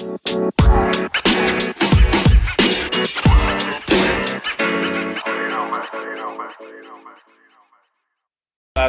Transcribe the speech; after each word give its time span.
As 0.00 0.08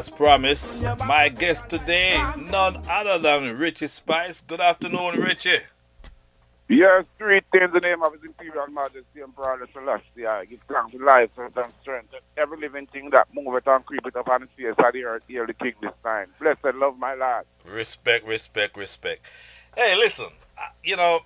promised, 0.09 0.81
my 1.05 1.27
guest 1.27 1.67
today, 1.67 2.23
none 2.37 2.81
other 2.89 3.17
than 3.17 3.57
Richie 3.57 3.87
Spice. 3.87 4.39
Good 4.39 4.61
afternoon, 4.61 5.19
Richie. 5.19 5.57
Yes, 6.69 7.03
three 7.17 7.41
things 7.51 7.65
in 7.65 7.71
the 7.73 7.79
name 7.81 8.01
of 8.03 8.13
His 8.13 8.23
Imperial 8.23 8.67
Majesty 8.67 9.21
Emperor 9.21 9.67
Selassie. 9.73 10.25
I 10.25 10.45
give 10.45 10.61
thanks 10.69 10.93
to 10.93 11.03
life, 11.03 11.29
health, 11.35 11.57
and 11.57 11.73
strength. 11.81 12.13
Every 12.37 12.57
living 12.57 12.87
thing 12.87 13.09
that 13.09 13.27
moveth 13.33 13.67
and 13.67 13.85
creepeth 13.85 14.15
upon 14.15 14.41
the 14.41 14.47
face 14.47 14.75
of 14.77 14.93
the 14.93 15.03
earth, 15.03 15.25
hear 15.27 15.45
the 15.45 15.53
king 15.53 15.73
this 15.81 15.91
time. 16.05 16.27
Blessed 16.39 16.73
love, 16.75 16.97
my 16.97 17.15
lord. 17.15 17.43
Respect, 17.65 18.25
respect, 18.25 18.77
respect. 18.77 19.25
Hey, 19.75 19.97
listen, 19.97 20.27
you 20.83 20.95
know, 20.95 21.19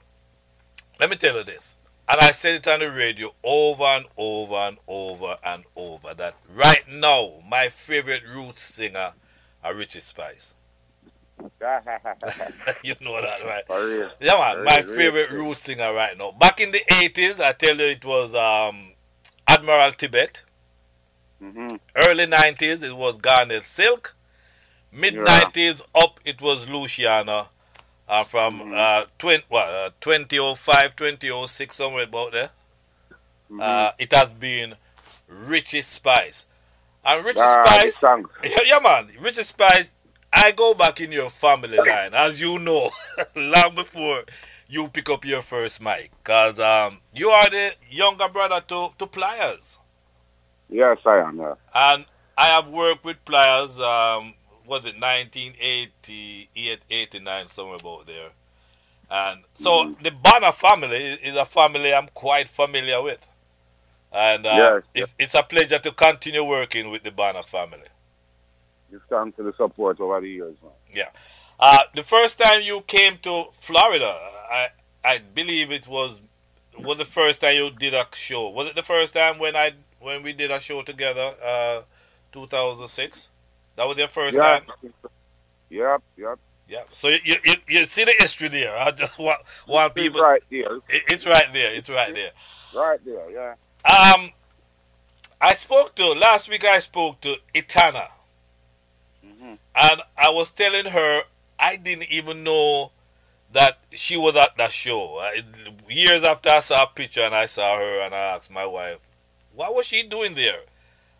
let 0.99 1.09
me 1.09 1.15
tell 1.15 1.35
you 1.35 1.43
this. 1.43 1.77
And 2.07 2.21
I 2.21 2.31
said 2.31 2.55
it 2.55 2.67
on 2.67 2.79
the 2.79 2.91
radio 2.91 3.33
over 3.43 3.83
and 3.83 4.05
over 4.15 4.55
and 4.55 4.77
over 4.87 5.37
and 5.43 5.63
over 5.75 6.13
that 6.13 6.35
right 6.53 6.83
now, 6.91 7.33
my 7.49 7.69
favorite 7.69 8.21
roots 8.27 8.61
singer 8.61 9.13
are 9.63 9.73
Richie 9.73 9.99
Spice. 9.99 10.55
you 12.83 12.95
know 13.01 13.21
that, 13.21 13.43
right? 13.43 13.63
Yeah, 14.19 14.53
man, 14.55 14.63
my 14.63 14.81
favorite 14.81 15.31
roots 15.31 15.61
singer 15.61 15.93
right 15.93 16.17
now. 16.17 16.31
Back 16.31 16.61
in 16.61 16.71
the 16.71 16.79
80s, 16.87 17.41
I 17.41 17.53
tell 17.53 17.75
you, 17.75 17.85
it 17.87 18.05
was 18.05 18.35
um, 18.35 18.93
Admiral 19.47 19.91
Tibet. 19.91 20.43
Mm-hmm. 21.41 21.75
Early 21.95 22.27
90s, 22.27 22.83
it 22.83 22.95
was 22.95 23.17
Garnet 23.17 23.63
Silk. 23.63 24.15
Mid 24.91 25.15
90s, 25.15 25.81
up, 25.95 26.19
it 26.23 26.41
was 26.41 26.69
Luciano. 26.69 27.49
Uh, 28.07 28.23
from 28.23 28.59
Mm-hmm. 28.59 28.73
uh, 28.75 29.05
20, 29.17 29.45
what, 29.49 29.67
uh, 29.69 29.89
2005, 30.01 30.95
2006, 30.95 31.75
somewhere 31.75 32.03
about 32.03 32.33
there. 32.33 32.49
Mm-hmm. 33.51 33.59
Uh, 33.59 33.91
it 33.99 34.11
has 34.13 34.33
been 34.33 34.75
Richie 35.27 35.81
Spice. 35.81 36.45
And 37.05 37.25
Richie 37.25 37.39
Ah, 37.39 37.63
Spice, 37.63 38.03
yeah, 38.43 38.57
yeah, 38.65 38.79
man, 38.79 39.07
Richie 39.21 39.43
Spice, 39.43 39.91
I 40.33 40.51
go 40.51 40.73
back 40.73 40.99
in 41.01 41.11
your 41.11 41.29
family 41.29 41.77
line, 41.77 42.13
as 42.13 42.41
you 42.41 42.59
know, 42.59 42.89
long 43.35 43.75
before 43.75 44.23
you 44.67 44.87
pick 44.89 45.09
up 45.09 45.25
your 45.25 45.41
first 45.41 45.81
mic. 45.81 46.11
Because 46.23 46.59
um, 46.59 47.01
you 47.13 47.29
are 47.29 47.49
the 47.49 47.75
younger 47.89 48.27
brother 48.29 48.61
to, 48.67 48.89
to 48.99 49.07
Pliers. 49.07 49.79
Yes, 50.69 50.97
I 51.05 51.17
am. 51.19 51.37
Yeah. 51.39 51.55
And 51.73 52.05
I 52.37 52.47
have 52.47 52.69
worked 52.69 53.03
with 53.05 53.23
Pliers, 53.25 53.79
um, 53.79 54.33
was 54.67 54.85
it 54.85 54.99
1988, 54.99 56.81
89, 56.89 57.47
somewhere 57.47 57.77
about 57.77 58.07
there. 58.07 58.29
And 59.09 59.43
so 59.53 59.85
Mhm. 59.85 59.97
the 60.01 60.11
Bonner 60.11 60.51
family 60.51 60.97
is, 60.97 61.37
a 61.37 61.45
family 61.45 61.93
I'm 61.93 62.09
quite 62.13 62.49
familiar 62.49 63.01
with. 63.01 63.27
And 64.11 64.45
uh, 64.45 64.51
Yes, 64.57 64.83
it's, 64.93 65.15
it's 65.19 65.35
a 65.35 65.43
pleasure 65.43 65.79
to 65.79 65.91
continue 65.91 66.43
working 66.43 66.91
with 66.91 67.03
the 67.03 67.11
Bonner 67.11 67.43
family. 67.43 67.87
You've 68.91 69.07
come 69.09 69.31
to 69.33 69.43
the 69.43 69.53
support 69.57 69.99
over 69.99 70.21
the 70.21 70.29
years, 70.29 70.55
man. 70.63 70.71
Yeah. 70.93 71.09
Uh, 71.59 71.79
the 71.95 72.03
first 72.03 72.39
time 72.39 72.61
you 72.63 72.81
came 72.81 73.17
to 73.19 73.45
Florida, 73.53 74.13
I 74.51 74.69
I 75.03 75.19
believe 75.19 75.71
it 75.71 75.87
was 75.87 76.21
was 76.77 76.97
the 76.97 77.05
first 77.05 77.41
time 77.41 77.55
you 77.55 77.69
did 77.71 77.93
a 77.93 78.05
show. 78.13 78.49
Was 78.49 78.69
it 78.69 78.75
the 78.75 78.83
first 78.83 79.13
time 79.13 79.39
when 79.39 79.55
I 79.55 79.71
when 79.99 80.23
we 80.23 80.33
did 80.33 80.51
a 80.51 80.59
show 80.59 80.81
together, 80.83 81.31
uh, 81.45 81.81
2006? 82.31 83.29
That 83.75 83.87
was 83.87 83.97
your 83.97 84.07
first 84.07 84.37
yeah. 84.37 84.59
time. 84.59 84.93
Yep, 85.69 86.03
yep. 86.17 86.39
Yeah. 86.67 86.83
So 86.91 87.09
you, 87.09 87.17
you 87.23 87.35
you 87.43 87.53
you 87.67 87.85
see 87.85 88.05
the 88.05 88.13
history 88.17 88.47
there. 88.47 88.75
I 88.77 88.91
just 88.91 89.19
want 89.19 89.41
want 89.67 89.93
It's 89.95 90.01
people. 90.01 90.21
right 90.21 90.43
there. 90.49 90.75
It, 90.89 91.03
it's 91.09 91.25
right 91.25 91.47
there. 91.53 91.73
It's 91.73 91.89
right 91.89 92.13
there. 92.13 92.31
Right 92.73 92.99
there, 93.05 93.29
yeah. 93.31 93.53
Um, 93.85 94.31
I 95.39 95.53
spoke 95.53 95.95
to 95.95 96.13
last 96.13 96.49
week. 96.49 96.65
I 96.65 96.79
spoke 96.79 97.21
to 97.21 97.35
Etana. 97.55 98.07
Mm-hmm. 99.25 99.53
and 99.75 100.01
I 100.17 100.29
was 100.29 100.51
telling 100.51 100.85
her 100.85 101.23
I 101.59 101.75
didn't 101.77 102.11
even 102.11 102.43
know 102.43 102.91
that 103.51 103.79
she 103.91 104.17
was 104.17 104.35
at 104.35 104.57
that 104.57 104.71
show. 104.71 105.17
I, 105.19 105.41
years 105.89 106.23
after 106.23 106.49
I 106.49 106.59
saw 106.59 106.83
a 106.83 106.87
picture 106.87 107.21
and 107.21 107.33
I 107.35 107.45
saw 107.45 107.77
her, 107.77 108.01
and 108.01 108.13
I 108.13 108.35
asked 108.35 108.51
my 108.51 108.65
wife, 108.65 108.99
"What 109.53 109.73
was 109.75 109.87
she 109.87 110.03
doing 110.03 110.33
there?" 110.35 110.61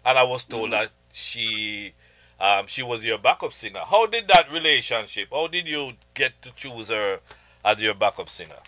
And 0.05 0.17
I 0.17 0.23
was 0.23 0.43
told 0.43 0.71
that 0.71 0.91
she, 1.11 1.93
um, 2.39 2.67
she 2.67 2.83
was 2.83 3.03
your 3.05 3.17
backup 3.17 3.53
singer. 3.53 3.79
How 3.89 4.05
did 4.07 4.27
that 4.27 4.51
relationship? 4.51 5.29
How 5.31 5.47
did 5.47 5.67
you 5.67 5.93
get 6.13 6.41
to 6.41 6.53
choose 6.55 6.89
her 6.89 7.19
as 7.63 7.81
your 7.81 7.93
backup 7.95 8.29
singer? 8.29 8.59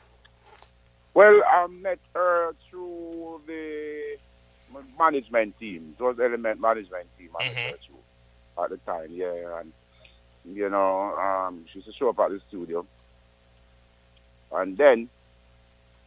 Well, 1.14 1.42
I 1.48 1.68
met 1.68 2.00
her 2.14 2.54
through 2.70 3.42
the 3.48 4.18
management 5.00 5.60
team. 5.60 5.96
It 6.00 6.04
was 6.04 6.20
Element 6.20 6.62
Management 6.62 7.08
team 7.18 7.30
I 7.40 7.46
met 7.46 7.54
Mhm. 7.56 7.72
her 7.72 7.78
through 7.78 8.64
at 8.64 8.70
the 8.70 8.78
time, 8.78 9.08
yeah. 9.12 9.60
And, 9.60 9.74
you 10.46 10.70
know, 10.70 11.16
um, 11.18 11.66
she 11.72 11.80
used 11.80 11.88
to 11.88 11.94
show 11.94 12.10
up 12.10 12.20
at 12.20 12.30
the 12.30 12.40
studio. 12.48 12.86
And 14.52 14.78
then, 14.78 15.10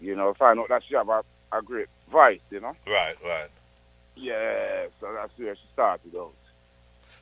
you 0.00 0.16
know, 0.16 0.32
find 0.34 0.58
out 0.58 0.68
that 0.68 0.82
she 0.88 0.94
have 0.94 1.08
a, 1.08 1.22
a 1.52 1.60
great 1.62 1.88
voice, 2.10 2.40
you 2.50 2.60
know. 2.60 2.74
Right, 2.86 3.16
right. 3.24 3.50
Yeah, 4.16 4.86
so 5.00 5.12
that's 5.12 5.36
where 5.38 5.54
she 5.54 5.62
started 5.72 6.14
out. 6.16 6.34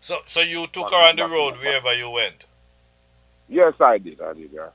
So, 0.01 0.19
so 0.27 0.41
you 0.41 0.67
took 0.69 0.91
her 0.91 1.09
on 1.09 1.17
the 1.17 1.27
road 1.27 1.57
wherever 1.59 1.95
you 1.95 2.11
went. 2.11 2.47
Yes, 3.49 3.75
I 3.81 3.99
did, 3.99 4.21
I 4.21 4.35
did, 4.35 4.51
yeah. 4.53 4.69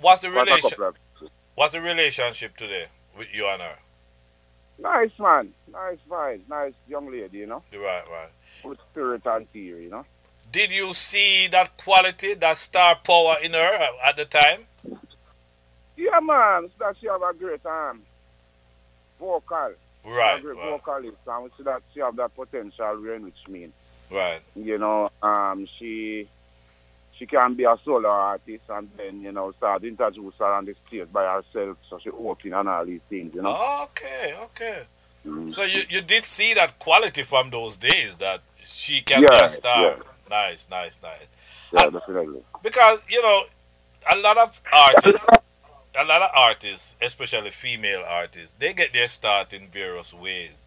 What's 0.00 0.22
the 0.22 0.30
relation? 0.30 0.70
What's 1.54 1.72
the 1.72 1.80
relationship 1.80 2.56
today 2.56 2.86
with 3.16 3.34
you 3.34 3.48
and 3.50 3.62
her? 3.62 3.78
Nice 4.80 5.10
man, 5.18 5.52
nice 5.72 5.98
vibes, 6.08 6.48
nice 6.48 6.72
young 6.88 7.10
lady, 7.10 7.38
you 7.38 7.46
know. 7.46 7.62
Right, 7.72 8.02
right. 8.10 8.30
With 8.64 8.78
spirit 8.90 9.22
and 9.24 9.52
tear, 9.52 9.80
you 9.80 9.90
know. 9.90 10.04
Did 10.52 10.72
you 10.72 10.94
see 10.94 11.48
that 11.48 11.76
quality, 11.76 12.34
that 12.34 12.56
star 12.56 12.96
power 12.96 13.36
in 13.42 13.52
her 13.52 13.86
at 14.06 14.16
the 14.16 14.24
time? 14.24 14.66
Yeah, 15.96 16.20
man, 16.20 16.70
that 16.78 16.96
she 17.00 17.08
have 17.08 17.22
a 17.22 17.34
great 17.34 17.64
um, 17.66 18.02
vocal. 19.18 19.72
Right, 20.06 20.38
a 20.38 20.42
great 20.42 20.56
right, 20.56 20.80
vocalist, 20.80 21.16
and 21.26 21.44
we 21.44 21.50
see 21.56 21.64
that 21.64 21.82
she 21.92 22.00
have 22.00 22.16
that 22.16 22.34
potential 22.36 23.02
which 23.20 23.34
mean. 23.48 23.72
Right. 24.10 24.40
You 24.54 24.78
know, 24.78 25.10
um, 25.22 25.66
she 25.78 26.28
she 27.18 27.26
can 27.26 27.54
be 27.54 27.64
a 27.64 27.76
solo 27.84 28.08
artist 28.08 28.62
and 28.68 28.88
then, 28.96 29.20
you 29.22 29.32
know, 29.32 29.50
start 29.52 29.82
introduce 29.84 30.34
her 30.38 30.44
on 30.52 30.64
the 30.66 30.74
stage 30.86 31.10
by 31.12 31.24
herself, 31.24 31.76
so 31.90 31.98
she 32.02 32.10
open 32.10 32.54
and 32.54 32.68
all 32.68 32.86
these 32.86 33.00
things, 33.08 33.34
you 33.34 33.42
know. 33.42 33.56
Okay, 33.82 34.34
okay. 34.44 34.82
Mm. 35.26 35.52
So 35.52 35.64
you, 35.64 35.82
you 35.90 36.00
did 36.00 36.24
see 36.24 36.54
that 36.54 36.78
quality 36.78 37.24
from 37.24 37.50
those 37.50 37.76
days 37.76 38.14
that 38.16 38.40
she 38.62 39.00
can 39.00 39.20
be 39.22 39.26
Yeah, 39.32 39.44
a 39.44 39.48
star. 39.48 39.82
yeah. 39.82 39.96
Nice, 40.30 40.68
nice, 40.70 41.00
nice. 41.02 41.26
Yeah, 41.72 41.90
definitely. 41.90 42.42
Because, 42.62 43.02
you 43.08 43.20
know, 43.22 43.42
a 44.12 44.16
lot 44.18 44.38
of 44.38 44.60
artists, 44.72 45.26
a 45.98 46.04
lot 46.04 46.22
of 46.22 46.30
artists, 46.36 46.96
especially 47.02 47.50
female 47.50 48.04
artists, 48.08 48.54
they 48.58 48.72
get 48.74 48.92
their 48.92 49.08
start 49.08 49.52
in 49.52 49.68
various 49.68 50.14
ways. 50.14 50.66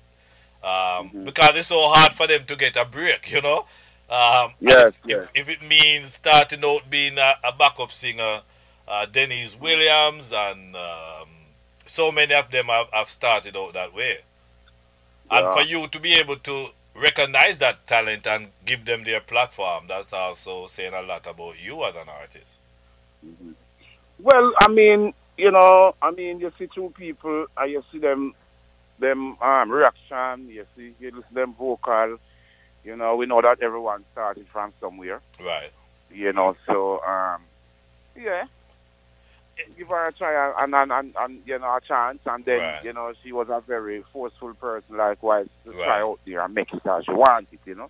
Um, 0.63 1.09
Mhm. 1.09 1.25
Because 1.25 1.55
it's 1.57 1.67
so 1.69 1.89
hard 1.89 2.13
for 2.13 2.27
them 2.27 2.44
to 2.45 2.55
get 2.55 2.75
a 2.75 2.85
break, 2.85 3.31
you 3.31 3.41
know. 3.41 3.66
Um, 4.09 4.53
Yes, 4.59 4.83
if, 4.83 4.99
yes. 5.05 5.29
if, 5.33 5.47
if 5.47 5.49
it 5.49 5.67
means 5.67 6.13
starting 6.13 6.63
out 6.66 6.89
being 6.89 7.17
a, 7.17 7.33
a 7.44 7.51
backup 7.53 7.91
singer, 7.91 8.41
uh, 8.88 9.05
Deniece 9.05 9.55
Williams 9.59 10.33
and 10.33 10.75
um, 10.75 11.29
so 11.85 12.11
many 12.11 12.33
of 12.33 12.50
them 12.51 12.66
have, 12.67 12.88
have 12.94 13.09
started 13.09 13.55
out 13.57 13.73
that 13.73 13.94
way. 13.94 14.17
And 15.29 15.47
for 15.47 15.61
you 15.61 15.88
to 15.88 16.00
be 16.00 16.13
able 16.16 16.35
to 16.38 16.67
recognize 16.95 17.57
that 17.57 17.88
talent 17.88 18.27
and 18.27 18.50
give 18.66 18.85
them 18.85 19.03
their 19.03 19.21
platform, 19.21 19.85
that's 19.88 20.13
also 20.13 20.67
saying 20.67 20.94
a 20.94 21.01
lot 21.01 21.25
about 21.25 21.55
you 21.63 21.83
as 21.85 21.95
an 21.95 22.09
artist. 22.09 22.59
Well, 24.19 24.53
I 24.61 24.67
mean, 24.69 25.13
you 25.38 25.51
know, 25.51 25.95
I 26.01 26.12
mean, 26.12 26.39
you 26.39 26.51
see 26.57 26.68
two 26.68 26.94
people 26.97 27.47
and 27.57 27.71
you 27.71 27.83
see 27.91 28.00
them, 28.00 28.33
them 29.01 29.38
um, 29.42 29.71
reaction. 29.71 30.50
You 30.50 30.65
see, 30.77 30.95
you 31.00 31.12
listen 31.12 31.33
them 31.33 31.56
vocal. 31.56 32.18
You 32.83 32.95
know, 32.95 33.18
we 33.18 33.25
know 33.27 33.42
that 33.42 33.62
everyone 33.62 34.06
started 34.13 34.48
from 34.51 34.74
somewhere. 34.80 35.21
Right. 35.39 35.71
You 36.09 36.33
know, 36.33 36.56
so 36.68 37.01
um, 37.03 37.42
yeah, 38.15 38.45
give 39.77 39.89
her 39.89 40.07
a 40.07 40.13
try 40.13 40.53
and 40.63 40.74
and, 40.75 40.92
and, 40.92 41.15
and 41.19 41.42
you 41.45 41.59
know 41.59 41.68
a 41.68 41.80
chance, 41.88 42.19
and 42.25 42.45
then 42.45 42.62
Right. 42.62 42.83
you 42.83 42.94
know 42.94 43.13
she 43.24 43.31
was 43.33 43.48
a 43.50 43.62
very 43.62 44.03
forceful 44.13 44.53
person, 44.56 44.98
likewise 44.98 45.48
to 45.65 45.74
Right. 45.74 45.83
try 45.86 46.01
out 46.01 46.19
there 46.25 46.42
and 46.44 46.53
make 46.53 46.74
it 46.74 46.86
as 46.86 47.06
she 47.06 47.12
wanted. 47.13 47.59
You 47.65 47.75
know. 47.75 47.89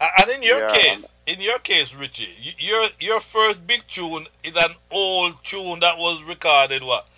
And 0.00 0.30
in 0.30 0.42
your 0.44 0.60
Yeah. 0.60 0.68
case, 0.68 1.14
in 1.26 1.40
your 1.40 1.58
case, 1.58 1.94
Richie, 1.94 2.54
your 2.58 2.86
your 3.00 3.20
first 3.20 3.66
big 3.66 3.86
tune 3.88 4.26
is 4.44 4.56
an 4.56 4.74
old 4.90 5.42
tune 5.44 5.80
that 5.80 5.98
was 5.98 6.22
recorded 6.22 6.82
what 6.84 7.08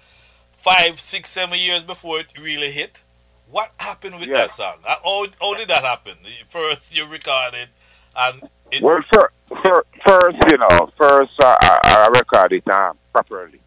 five, 0.60 1.00
six, 1.00 1.28
seven 1.30 1.58
years 1.58 1.82
before 1.84 2.20
it 2.20 2.26
really 2.38 2.70
hit. 2.70 3.02
What 3.50 3.72
happened 3.78 4.18
with 4.20 4.28
Yeah. 4.28 4.34
that 4.46 4.50
song? 4.52 4.76
How, 4.84 5.26
how 5.40 5.54
did 5.54 5.68
that 5.68 5.82
happen? 5.82 6.14
First 6.48 6.94
you 6.94 7.06
recorded, 7.06 7.68
and 8.16 8.42
it 8.70 8.82
Well, 8.82 9.00
fir- 9.12 9.32
fir- 9.64 9.84
first, 10.06 10.36
you 10.52 10.58
know, 10.58 10.90
first 10.96 11.32
uh, 11.42 11.56
I, 11.60 12.06
I 12.06 12.08
recorded 12.18 12.62
it 12.66 12.72
um, 12.72 12.96
properly. 13.12 13.60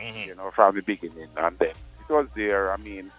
Mhm. 0.00 0.26
you 0.26 0.34
know, 0.34 0.50
from 0.50 0.74
the 0.74 0.82
beginning. 0.82 1.28
And 1.36 1.58
then 1.58 1.70
it 1.70 2.12
was 2.12 2.26
there. 2.34 2.70
I 2.72 2.76
mean, 2.76 3.10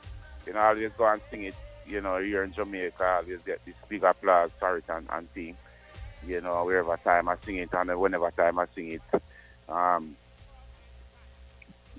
you 0.45 0.53
know, 0.53 0.59
I 0.59 0.67
always 0.69 0.91
go 0.97 1.07
and 1.11 1.21
sing 1.31 1.43
it, 1.45 1.55
you 1.87 2.01
know, 2.01 2.17
here 2.17 2.43
in 2.43 2.53
Jamaica. 2.53 3.03
I 3.03 3.15
always 3.17 3.39
get 3.45 3.63
this 3.65 3.73
big 3.89 4.03
applause 4.03 4.51
for 4.59 4.77
it 4.77 4.83
and, 4.89 5.07
and 5.11 5.31
thing, 5.33 5.55
you 6.27 6.39
know, 6.41 6.63
wherever 6.65 6.95
time 6.97 7.29
I 7.29 7.35
sing 7.43 7.55
it 7.57 7.69
and 7.73 7.99
whenever 7.99 8.29
time 8.31 8.59
I 8.59 8.65
sing 8.75 8.91
it. 8.99 9.21
Um, 9.69 10.15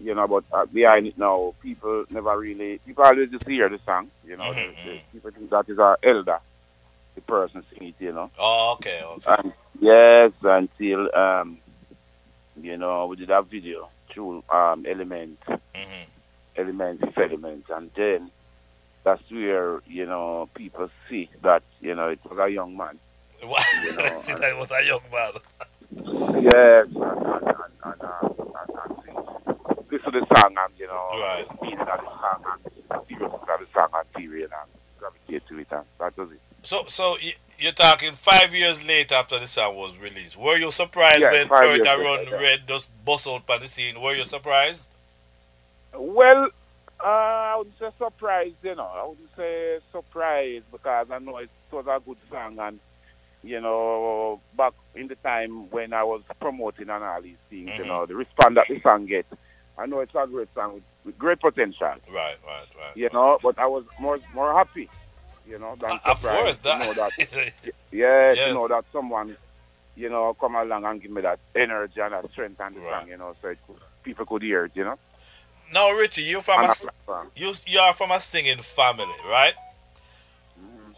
you 0.01 0.15
know, 0.15 0.27
but 0.27 0.45
uh, 0.53 0.67
behind 0.67 1.07
it 1.07 1.19
now, 1.19 1.55
people 1.63 2.05
never 2.11 2.39
really, 2.39 2.79
people 2.87 3.05
always 3.05 3.31
just 3.31 3.47
hear 3.49 3.69
the 3.69 3.79
song, 3.89 4.11
you 4.27 4.37
know, 4.37 4.45
Mhm, 4.53 4.75
the, 4.85 4.91
the, 4.91 5.01
people 5.13 5.31
think 5.31 5.51
that 5.51 5.69
is 5.69 5.79
our 5.79 5.99
elder, 6.03 6.39
the 7.15 7.21
person 7.23 7.65
sing 7.71 7.89
it, 7.89 7.95
you 7.99 8.13
know. 8.13 8.31
Oh, 8.39 8.75
okay, 8.79 9.01
okay. 9.03 9.35
And 9.39 9.53
yes, 9.81 10.33
until 10.43 11.15
um, 11.17 11.59
you 12.61 12.77
know, 12.77 13.07
we 13.07 13.17
did 13.17 13.31
a 13.31 13.43
video 13.43 13.89
through 14.13 14.43
um 14.53 14.85
element, 14.89 15.39
hmm 15.49 16.05
element, 16.57 17.01
element, 17.17 17.65
and 17.71 17.91
then 17.97 18.31
that's 19.05 19.23
where 19.31 19.81
you 19.87 20.07
know 20.07 20.49
people 20.55 20.91
see 21.09 21.29
that 21.43 21.63
you 21.81 21.95
know 21.95 22.09
it 22.09 22.21
was 22.29 22.39
a 22.39 22.49
young 22.53 22.77
man. 22.77 22.99
You 23.41 23.93
know, 23.95 24.19
See, 24.19 24.33
that 24.35 24.57
was 24.59 24.71
a 24.71 24.85
young 24.85 25.01
man. 25.13 25.33
Yes, 26.43 26.87
and 26.95 27.27
and 27.27 27.47
and, 27.47 27.75
and, 27.85 28.03
um, 28.03 28.38
to 30.13 30.21
the 30.21 30.27
song 30.41 30.55
and 30.59 30.75
you 30.79 30.87
know, 30.87 31.09
Right. 31.13 31.47
the 31.49 31.59
meaning 31.65 31.81
of 31.81 31.87
the 31.87 32.07
song 32.07 32.45
and 32.53 32.65
the 32.89 33.05
seriousness 33.07 33.43
of 33.43 33.61
the 33.61 33.67
song 33.73 33.89
and 34.53 34.71
gravitate 34.99 35.47
to 35.49 35.59
it 35.59 35.67
and 35.71 35.85
that 35.99 36.17
was 36.17 36.31
it. 36.33 36.41
So, 36.63 36.85
so 36.87 37.17
you're 37.59 37.73
talking 37.73 38.13
five 38.13 38.55
years 38.55 38.85
later 38.87 39.15
after 39.17 39.39
the 39.39 39.47
song 39.47 39.77
was 39.77 39.99
released. 39.99 40.37
Were 40.37 40.57
you 40.57 40.71
surprised 40.71 41.21
Yeah, 41.21 41.31
when 41.31 41.49
years 41.49 41.87
Run 41.97 42.27
yeah. 42.31 42.37
Red 42.43 42.61
just 42.69 42.89
bust 43.05 43.27
out 43.29 43.47
on 43.47 43.59
the 43.59 43.69
scene? 43.69 44.01
Were 44.01 44.15
you 44.15 44.25
surprised? 44.25 44.89
Well, 45.95 46.49
uh, 47.01 47.07
I 47.07 47.55
wouldn't 47.59 47.79
say 47.79 47.91
surprised, 47.99 48.57
you 48.63 48.75
know. 48.75 48.85
I 48.95 49.07
wouldn't 49.07 49.29
say 49.37 49.79
surprised 49.93 50.65
because 50.73 51.07
I 51.11 51.19
know 51.19 51.39
it 51.39 51.49
was 51.73 51.87
a 51.87 52.01
good 52.05 52.17
song 52.31 52.59
and, 52.59 52.81
you 53.43 53.61
know, 53.61 54.41
back 54.57 54.73
in 54.95 55.09
the 55.09 55.15
time 55.17 55.71
when 55.71 55.93
I 55.93 56.03
was 56.05 56.23
promoting 56.41 56.91
and 56.91 57.05
all 57.05 57.23
these 57.23 57.37
things, 57.51 57.71
you 57.79 57.85
Mhm. 57.85 57.87
know, 57.87 58.07
the 58.07 58.17
response 58.17 58.57
that 58.57 58.67
the 58.69 58.81
song 58.81 59.07
gets, 59.07 59.33
I 59.79 59.87
know 59.87 60.01
it's 60.01 60.15
a 60.15 60.27
great 60.27 60.49
song 60.55 60.75
with, 60.75 60.83
with 61.05 61.19
great 61.19 61.41
potential, 61.41 61.87
Right, 62.11 62.37
right, 62.47 62.67
right. 62.77 62.97
you 62.97 63.09
know, 63.13 63.39
but 63.43 63.59
I 63.59 63.67
was 63.67 63.85
more 63.99 64.19
more 64.35 64.53
happy, 64.55 64.89
you 65.49 65.59
know, 65.59 65.77
than 65.81 65.91
Uh, 65.91 65.99
of 66.05 66.21
course, 66.23 66.57
surprised 66.57 66.63
to 66.65 66.79
know 66.79 66.93
that. 66.95 67.13
that, 67.17 67.53
yeah, 67.93 68.33
Yes. 68.33 68.49
you 68.49 68.55
know 68.55 68.69
that 68.69 68.85
someone, 68.93 69.37
you 69.97 70.09
know, 70.09 70.35
come 70.41 70.57
along 70.57 70.85
and 70.85 71.01
give 71.01 71.11
me 71.11 71.23
that 71.23 71.39
energy 71.55 72.01
and 72.01 72.13
that 72.13 72.31
strength 72.33 72.61
and 72.61 72.75
the 72.77 72.81
Right. 72.81 73.01
song, 73.01 73.09
you 73.09 73.17
know, 73.17 73.35
so 73.41 73.49
it 73.49 73.59
could, 73.67 73.77
people 74.03 74.27
could 74.27 74.43
hear 74.43 74.65
it, 74.67 74.73
you 74.75 74.85
know. 74.85 74.99
now, 75.73 75.91
Richie, 75.93 76.23
you 76.23 76.41
from 76.41 76.61
And 76.61 76.65
a 76.65 76.67
I 76.67 76.71
s- 76.71 76.85
like 76.85 76.95
the 77.07 77.13
song. 77.13 77.31
you 77.37 77.53
you 77.67 77.79
are 77.81 77.93
from 77.93 78.11
a 78.11 78.21
singing 78.21 78.59
family, 78.59 79.15
right? 79.29 79.55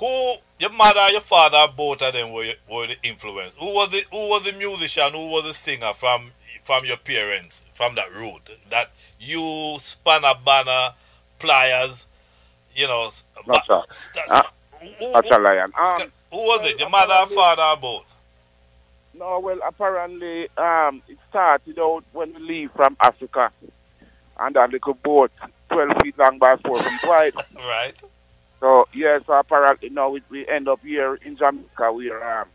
Who 0.00 0.34
your 0.60 0.72
mother, 0.72 1.10
your 1.12 1.22
father, 1.22 1.72
both 1.76 2.02
of 2.02 2.14
them 2.14 2.32
were 2.32 2.46
were 2.70 2.88
the 2.88 2.96
influence. 3.04 3.54
Who 3.60 3.66
was 3.74 3.90
the 3.90 4.02
who 4.12 4.30
was 4.30 4.44
the 4.44 4.58
musician? 4.58 5.12
Who 5.12 5.28
was 5.30 5.44
the 5.44 5.54
singer 5.54 5.94
from 5.94 6.32
from 6.62 6.86
your 6.86 6.98
parents 6.98 7.64
from 7.72 7.96
that 7.96 8.14
root? 8.14 8.50
That 8.70 8.92
you 9.20 9.78
spanner 9.80 10.34
banner 10.44 10.94
pliers, 11.40 12.08
you 12.74 12.88
know. 12.88 13.10
Not 13.46 13.66
ba- 13.68 13.84
st- 13.90 14.26
Ah, 14.30 14.52
who, 14.80 14.88
That's 15.12 15.30
who, 15.30 15.36
a 15.36 15.38
lion. 15.38 15.72
Um, 15.78 16.12
who 16.32 16.38
was 16.38 16.66
it? 16.66 16.80
Your 16.80 16.90
mother, 16.90 17.26
father, 17.28 17.62
or 17.62 17.78
both? 17.78 18.16
no, 19.14 19.40
well, 19.40 19.58
apparently, 19.66 20.48
um, 20.56 21.02
it 21.08 21.18
started 21.30 21.78
out 21.78 22.04
when 22.12 22.34
we 22.34 22.40
leave 22.40 22.70
from 22.76 22.96
Africa, 23.04 23.52
and 24.38 24.56
that 24.56 24.70
little 24.70 24.94
boat, 24.94 25.32
twelve 25.72 25.92
feet 26.02 26.18
long 26.18 26.38
by 26.38 26.56
four 26.64 26.82
feet 26.84 27.02
wide. 27.04 27.34
Right. 27.56 27.94
So 28.60 28.86
yes, 28.92 29.22
so 29.26 29.32
apparently 29.34 29.88
now 29.88 30.10
we, 30.10 30.22
we 30.30 30.46
end 30.46 30.68
up 30.68 30.80
here 30.82 31.14
in 31.24 31.36
Jamaica. 31.36 31.92
We're 31.92 32.22
um, 32.40 32.48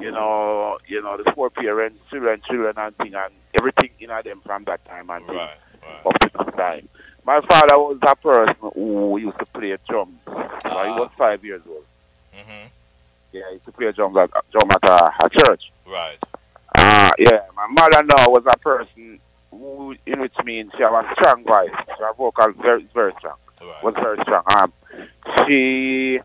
you 0.00 0.10
know, 0.12 0.78
you 0.86 1.02
know, 1.02 1.16
the 1.16 1.30
four 1.34 1.50
parents, 1.50 1.98
children, 2.10 2.40
children, 2.48 2.74
and 2.76 2.96
thing, 2.98 3.14
and 3.14 3.32
everything 3.58 3.90
in 3.98 4.08
them 4.08 4.40
from 4.44 4.64
that 4.64 4.84
time 4.84 5.10
and 5.10 5.26
Right. 5.28 5.50
Right. 5.82 6.06
up 6.06 6.18
to 6.20 6.30
this 6.44 6.54
time. 6.54 6.88
My 7.24 7.40
father 7.50 7.76
was 7.78 7.98
a 8.06 8.14
person 8.16 8.54
who 8.74 9.18
used 9.18 9.38
to 9.38 9.46
play 9.46 9.76
drums. 9.88 10.18
So 10.26 10.32
he 10.64 10.70
Ah. 10.70 10.96
was 10.96 11.10
five 11.18 11.44
years 11.44 11.62
old. 11.68 11.84
hmm 12.32 12.66
Yeah, 13.32 13.42
he 13.48 13.54
used 13.54 13.64
to 13.64 13.72
play 13.72 13.90
drums 13.92 14.16
at, 14.18 14.30
drum 14.52 14.70
at 14.70 14.88
a, 14.88 15.12
a 15.24 15.28
church. 15.30 15.72
Right. 15.86 16.18
Ah, 16.76 17.10
yeah. 17.18 17.40
My 17.56 17.66
mother 17.68 18.02
now 18.04 18.28
was 18.28 18.44
a 18.46 18.58
person 18.58 19.18
who, 19.50 19.96
in 20.06 20.20
which 20.20 20.34
means 20.44 20.70
she 20.76 20.82
had 20.82 20.92
a 20.92 21.14
strong 21.14 21.42
voice. 21.44 21.70
Her 21.98 22.12
vocal 22.16 22.52
very, 22.60 22.86
very 22.94 23.12
strong. 23.18 23.36
Right. 23.60 23.94
Very 23.94 24.18
strong. 24.22 24.42
Um, 24.56 24.72
she 25.46 26.20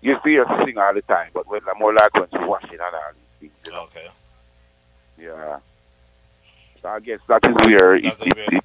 used 0.00 0.22
to 0.22 0.28
hear 0.28 0.44
her 0.46 0.64
sing 0.66 0.78
all 0.78 0.94
the 0.94 1.02
time, 1.02 1.30
but 1.34 1.46
when 1.48 1.60
more 1.78 1.92
like 1.92 2.12
when 2.14 2.28
she 2.30 2.38
washing 2.46 2.70
and 2.72 2.80
all 2.82 3.12
these 3.40 3.50
things, 3.50 3.52
you 3.66 3.72
know. 3.72 3.82
Okay. 3.84 4.08
Yeah. 5.18 5.58
So 6.82 6.88
I 6.88 7.00
guess 7.00 7.20
that 7.28 7.46
is 7.46 7.54
where 7.64 7.94
it, 7.94 8.04
it, 8.04 8.36
where- 8.36 8.58
it, 8.58 8.64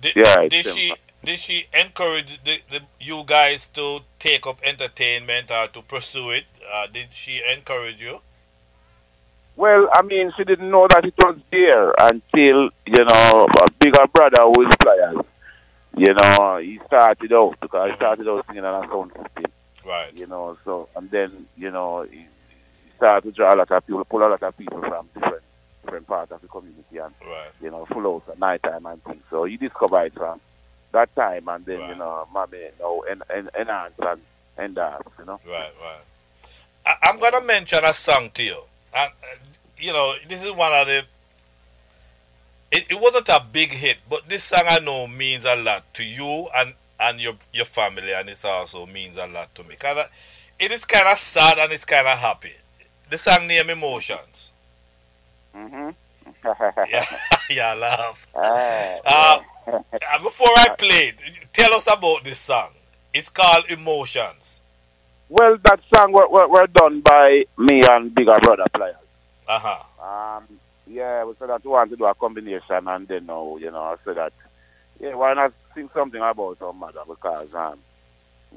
Did, 0.00 0.16
Yeah, 0.16 0.48
did 0.48 0.64
she 0.64 0.94
did 1.22 1.38
she 1.38 1.66
encourage 1.78 2.42
the, 2.44 2.60
the 2.70 2.80
you 2.98 3.22
guys 3.26 3.66
to 3.68 4.00
take 4.18 4.46
up 4.46 4.58
entertainment 4.64 5.50
or 5.50 5.66
to 5.68 5.82
pursue 5.82 6.30
it? 6.30 6.44
Uh, 6.72 6.86
did 6.86 7.08
she 7.12 7.42
encourage 7.52 8.00
you? 8.02 8.20
Well, 9.56 9.88
I 9.92 10.00
mean, 10.02 10.32
she 10.36 10.44
didn't 10.44 10.70
know 10.70 10.86
that 10.88 11.04
it 11.04 11.12
was 11.18 11.36
there 11.50 11.92
until, 11.98 12.70
you 12.86 13.04
know, 13.04 13.46
a 13.60 13.70
bigger 13.78 14.06
brother 14.14 14.42
who 14.44 14.66
is 14.66 14.74
Pliers. 14.80 15.16
You 15.96 16.14
know, 16.14 16.56
he 16.58 16.80
started 16.86 17.32
out 17.32 17.56
because 17.60 17.90
he 17.90 17.96
started 17.96 18.28
out 18.28 18.46
singing 18.46 18.64
on 18.64 18.84
a 18.84 18.88
sound 18.88 19.12
system, 19.12 19.52
Right. 19.84 20.12
you 20.16 20.26
know, 20.26 20.56
so, 20.64 20.88
and 20.96 21.10
then, 21.10 21.46
you 21.56 21.70
know, 21.70 22.02
he, 22.02 22.18
he 22.18 22.26
started 22.96 23.28
to 23.28 23.32
draw 23.36 23.54
a 23.54 23.56
lot 23.56 23.70
of 23.70 23.86
people, 23.86 24.04
pull 24.04 24.20
a 24.22 24.28
lot 24.28 24.42
of 24.42 24.56
people 24.56 24.80
from 24.80 25.08
different 25.14 25.42
different 25.84 26.06
parts 26.06 26.30
of 26.30 26.40
the 26.42 26.48
community 26.48 26.98
and, 26.98 27.14
Right. 27.26 27.50
you 27.62 27.70
know, 27.70 27.86
full 27.86 28.02
house 28.02 28.22
at 28.30 28.38
night 28.38 28.62
time 28.62 28.86
and 28.86 29.02
things. 29.04 29.22
So 29.30 29.44
he 29.44 29.56
discovered 29.56 30.04
it 30.06 30.14
from 30.14 30.40
that 30.92 31.14
time 31.16 31.48
and 31.48 31.64
then, 31.66 31.80
Right. 31.80 31.88
you 31.90 31.94
know, 31.96 32.26
mommy, 32.32 32.58
you 32.58 32.70
know, 32.78 33.00
en- 33.10 33.22
en- 33.34 33.50
enhance 33.58 33.94
and 33.98 34.20
enhance, 34.58 35.08
you 35.18 35.24
know. 35.24 35.40
Right. 35.46 35.72
Right. 35.82 36.00
I, 36.86 36.94
I'm 37.02 37.18
gonna 37.18 37.40
mention 37.44 37.80
a 37.84 37.92
song 37.92 38.30
to 38.34 38.42
you, 38.42 38.56
and 38.96 39.10
uh, 39.22 39.36
you 39.78 39.92
know 39.92 40.14
this 40.28 40.42
is 40.44 40.52
one 40.52 40.72
of 40.72 40.86
the. 40.86 41.04
It, 42.72 42.90
it 42.90 43.00
wasn't 43.00 43.28
a 43.28 43.44
big 43.52 43.70
hit, 43.72 43.98
but 44.08 44.28
this 44.28 44.44
song 44.44 44.64
I 44.68 44.78
know 44.80 45.06
means 45.08 45.44
a 45.44 45.56
lot 45.56 45.92
to 45.94 46.04
you 46.04 46.48
and 46.56 46.74
and 47.00 47.20
your 47.20 47.34
your 47.52 47.64
family, 47.66 48.12
and 48.12 48.28
it 48.28 48.44
also 48.44 48.86
means 48.86 49.16
a 49.18 49.26
lot 49.26 49.54
to 49.56 49.64
me. 49.64 49.76
Cause 49.76 50.06
it 50.58 50.72
is 50.72 50.84
kind 50.84 51.08
of 51.08 51.18
sad 51.18 51.58
and 51.58 51.72
it's 51.72 51.84
kind 51.84 52.06
of 52.06 52.18
happy. 52.18 52.52
The 53.10 53.18
song 53.18 53.46
name 53.48 53.70
Emotions. 53.70 54.52
Mm-hmm. 55.56 55.90
Yeah, 56.82 57.04
yeah, 57.50 57.74
laugh. 57.74 58.28
Ah, 58.34 58.98
Uh, 59.04 59.38
Uh, 59.66 60.22
before 60.22 60.48
I 60.58 60.68
play, 60.76 61.12
it, 61.14 61.52
tell 61.52 61.74
us 61.74 61.86
about 61.86 62.24
this 62.24 62.38
song. 62.38 62.70
It's 63.14 63.28
called 63.28 63.66
Emotions. 63.70 64.62
Well, 65.28 65.58
that 65.64 65.80
song 65.94 66.12
were, 66.12 66.28
were, 66.28 66.48
were 66.48 66.66
done 66.68 67.00
by 67.02 67.44
me 67.58 67.82
and 67.88 68.14
bigger 68.14 68.38
brother 68.42 68.66
Pliers. 68.74 68.96
Uh 69.48 69.58
huh. 69.60 69.84
Um, 70.00 70.59
yeah, 70.90 71.24
we 71.24 71.34
said 71.38 71.48
that 71.48 71.64
we 71.64 71.70
want 71.70 71.90
to 71.90 71.96
do 71.96 72.04
a 72.04 72.14
combination, 72.14 72.88
and 72.88 73.06
then 73.06 73.26
now, 73.26 73.56
you 73.56 73.70
know, 73.70 73.82
I 73.82 73.96
said 74.04 74.16
that, 74.16 74.32
yeah, 74.98 75.14
why 75.14 75.34
not 75.34 75.52
sing 75.74 75.88
something 75.94 76.20
about 76.20 76.60
our 76.60 76.72
mother? 76.72 77.00
Because, 77.06 77.54
um, 77.54 77.78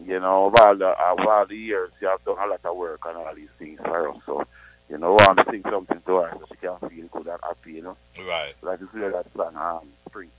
you 0.06 0.20
know, 0.20 0.48
of 0.48 0.56
all 0.56 0.76
the, 0.76 0.88
uh, 0.88 1.16
of 1.18 1.28
all 1.28 1.46
the 1.46 1.56
years, 1.56 1.92
you 2.02 2.08
have 2.08 2.24
done 2.26 2.38
a 2.40 2.48
lot 2.48 2.60
of 2.66 2.76
work 2.76 3.02
and 3.06 3.18
all 3.18 3.36
these 3.36 3.50
things 3.60 3.80
for 3.80 4.10
us. 4.10 4.18
So, 4.26 4.44
you 4.90 4.98
know, 4.98 5.16
I 5.18 5.28
want 5.28 5.40
to 5.40 5.46
sing 5.52 5.64
something 5.70 6.02
to 6.06 6.16
her 6.16 6.32
so 6.40 6.46
she 6.50 6.56
can 6.58 6.90
feel 6.90 7.08
good 7.08 7.28
and 7.28 7.40
happy, 7.44 7.74
you 7.74 7.84
know. 7.84 7.98
Right. 8.18 8.54
So 8.60 8.68
that 8.68 8.82
is 8.82 8.88
where 8.92 9.12
that 9.12 9.32
song, 9.32 9.56
um, 9.56 9.88
spring. 10.08 10.30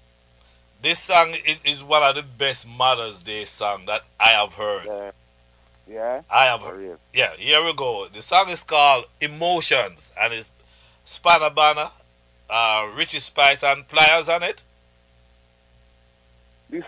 This 0.82 0.98
song 0.98 1.32
is, 1.46 1.62
is 1.64 1.82
one 1.82 2.02
of 2.02 2.16
the 2.16 2.22
best 2.22 2.68
Mother's 2.68 3.22
Day 3.22 3.44
song 3.44 3.84
that 3.86 4.02
I 4.18 4.30
have 4.30 4.54
heard. 4.54 4.86
Yeah. 4.86 5.10
Yeah? 5.86 6.22
I 6.30 6.46
have 6.46 6.60
heard. 6.60 6.98
Yeah, 7.12 7.30
here 7.36 7.62
we 7.62 7.74
go. 7.74 8.06
The 8.12 8.22
song 8.22 8.48
is 8.48 8.64
called 8.64 9.06
Emotions 9.20 10.12
and 10.20 10.32
it's 10.32 10.50
Spanner 11.04 11.50
Banner, 11.50 11.90
uh, 12.50 12.90
Richie 12.96 13.18
Spice 13.20 13.62
and 13.64 13.86
Pliers 13.88 14.28
on 14.28 14.42
it. 14.42 14.64
This, 16.70 16.84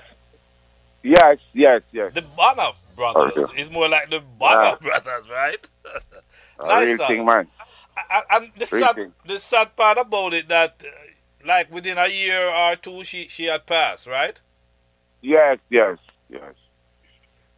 yes, 1.02 1.38
yes, 1.52 1.82
yes. 1.92 2.12
The 2.14 2.22
Banner 2.22 2.70
Brothers. 2.96 3.32
Okay. 3.36 3.60
It's 3.60 3.70
more 3.70 3.88
like 3.88 4.10
the 4.10 4.20
Banner 4.20 4.72
Yeah. 4.72 4.76
Brothers, 4.80 5.28
right? 5.30 5.68
Nice 6.66 6.88
real 6.88 6.98
song. 6.98 7.06
thing, 7.08 7.24
man. 7.26 7.48
and, 8.10 8.24
and 8.30 8.52
the 8.56 8.66
Real 8.70 8.86
sad, 8.86 8.94
thing. 8.94 9.12
the 9.26 9.38
sad 9.38 9.76
part 9.76 9.98
about 9.98 10.34
it 10.34 10.48
that, 10.48 10.82
uh, 10.84 11.46
like 11.46 11.70
within 11.72 11.98
a 11.98 12.08
year 12.08 12.48
or 12.50 12.76
two, 12.76 13.04
she 13.04 13.28
she 13.28 13.44
had 13.44 13.66
passed, 13.66 14.06
right? 14.06 14.40
Yes, 15.22 15.58
yes, 15.70 15.98
yes. 16.30 16.54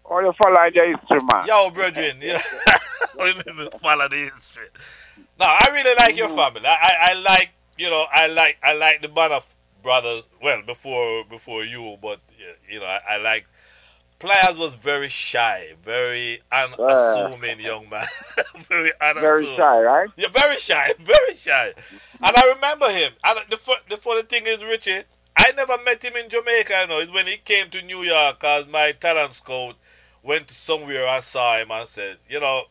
Oh, 0.05 0.21
you 0.21 0.33
follow 0.43 0.57
the 0.75 0.97
history, 0.97 1.29
man. 1.33 1.47
Yo, 1.47 1.71
brethren, 1.71 2.19
yeah. 2.21 2.39
we 3.19 3.33
follow 3.79 4.09
the 4.09 4.31
history. 4.35 4.67
No, 5.39 5.47
I 5.47 5.67
really 5.73 5.95
like 5.97 6.17
your 6.17 6.29
family. 6.29 6.67
I, 6.67 6.75
I, 6.75 6.97
I 7.11 7.23
like, 7.23 7.51
you 7.77 7.89
know, 7.89 8.05
I 8.13 8.27
like, 8.29 8.59
I 8.63 8.75
like 8.75 9.03
the 9.03 9.09
banner 9.09 9.41
brothers. 9.83 10.29
Well, 10.43 10.63
before 10.63 11.25
before 11.25 11.63
you, 11.63 11.97
but 12.03 12.21
you 12.69 12.81
know, 12.81 12.87
I, 12.87 13.15
I 13.15 13.17
like. 13.19 13.47
Pliers 14.19 14.59
was 14.59 14.75
very 14.75 15.07
shy, 15.07 15.75
very 15.81 16.41
unassuming 16.51 17.59
ah. 17.61 17.63
young 17.63 17.89
man. 17.89 18.05
very 18.69 18.91
unassuming. 19.01 19.23
Very 19.23 19.57
shy, 19.57 19.81
right? 19.81 20.09
Yeah, 20.17 20.27
very 20.33 20.57
shy, 20.57 20.91
very 20.99 21.37
shy. 21.37 21.73
And 22.21 22.37
I 22.37 22.53
remember 22.53 22.91
him. 22.91 23.13
And 23.23 23.39
the, 23.49 23.77
the 23.89 23.97
funny 23.97 24.23
thing 24.23 24.43
is, 24.47 24.65
Richie, 24.65 25.03
I 25.37 25.53
never 25.53 25.79
met 25.85 26.03
him 26.03 26.17
in 26.17 26.29
Jamaica, 26.29 26.81
you 26.81 26.87
know. 26.89 26.99
It's 26.99 27.13
when 27.13 27.29
he 27.29 27.37
came 27.37 27.71
to 27.71 27.81
New 27.83 27.99
York 27.99 28.43
as 28.43 28.67
my 28.67 28.93
talent 28.99 29.35
scout 29.35 29.77
went 30.21 30.49
to 30.49 30.55
somewhere 30.55 31.07
and 31.07 31.23
saw 31.23 31.57
him 31.57 31.71
and 31.71 31.87
said, 31.87 32.17
you 32.29 32.41
know, 32.41 32.65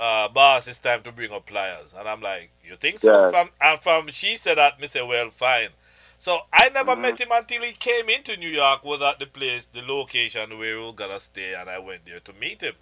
uh, 0.00 0.28
boss, 0.30 0.68
it's 0.68 0.78
time 0.80 1.02
to 1.04 1.12
bring 1.12 1.32
up 1.32 1.46
pliers. 1.46 1.94
And 1.98 2.08
I'm 2.08 2.22
like, 2.22 2.52
you 2.64 2.76
think 2.76 2.98
so? 2.98 3.22
Yeah. 3.22 3.30
From, 3.30 3.50
and 3.62 3.80
from 3.80 4.08
she 4.08 4.36
said 4.36 4.58
that, 4.58 4.80
me 4.80 4.88
say, 4.88 5.06
well, 5.06 5.30
fine. 5.30 5.70
So 6.18 6.38
I 6.52 6.70
never 6.70 6.96
Mm-hmm. 6.96 6.96
met 6.96 7.20
him 7.20 7.28
until 7.32 7.62
he 7.62 7.72
came 7.74 8.10
into 8.10 8.36
New 8.38 8.50
York, 8.50 8.84
was 8.84 9.02
at 9.02 9.20
the 9.20 9.26
place, 9.26 9.66
the 9.68 9.82
location 9.82 10.58
where 10.58 10.78
we 10.78 10.86
were 10.86 10.94
gonna 10.94 11.20
stay, 11.20 11.54
and 11.58 11.70
I 11.70 11.80
went 11.80 12.06
there 12.06 12.20
to 12.20 12.34
meet 12.34 12.62
him. 12.62 12.74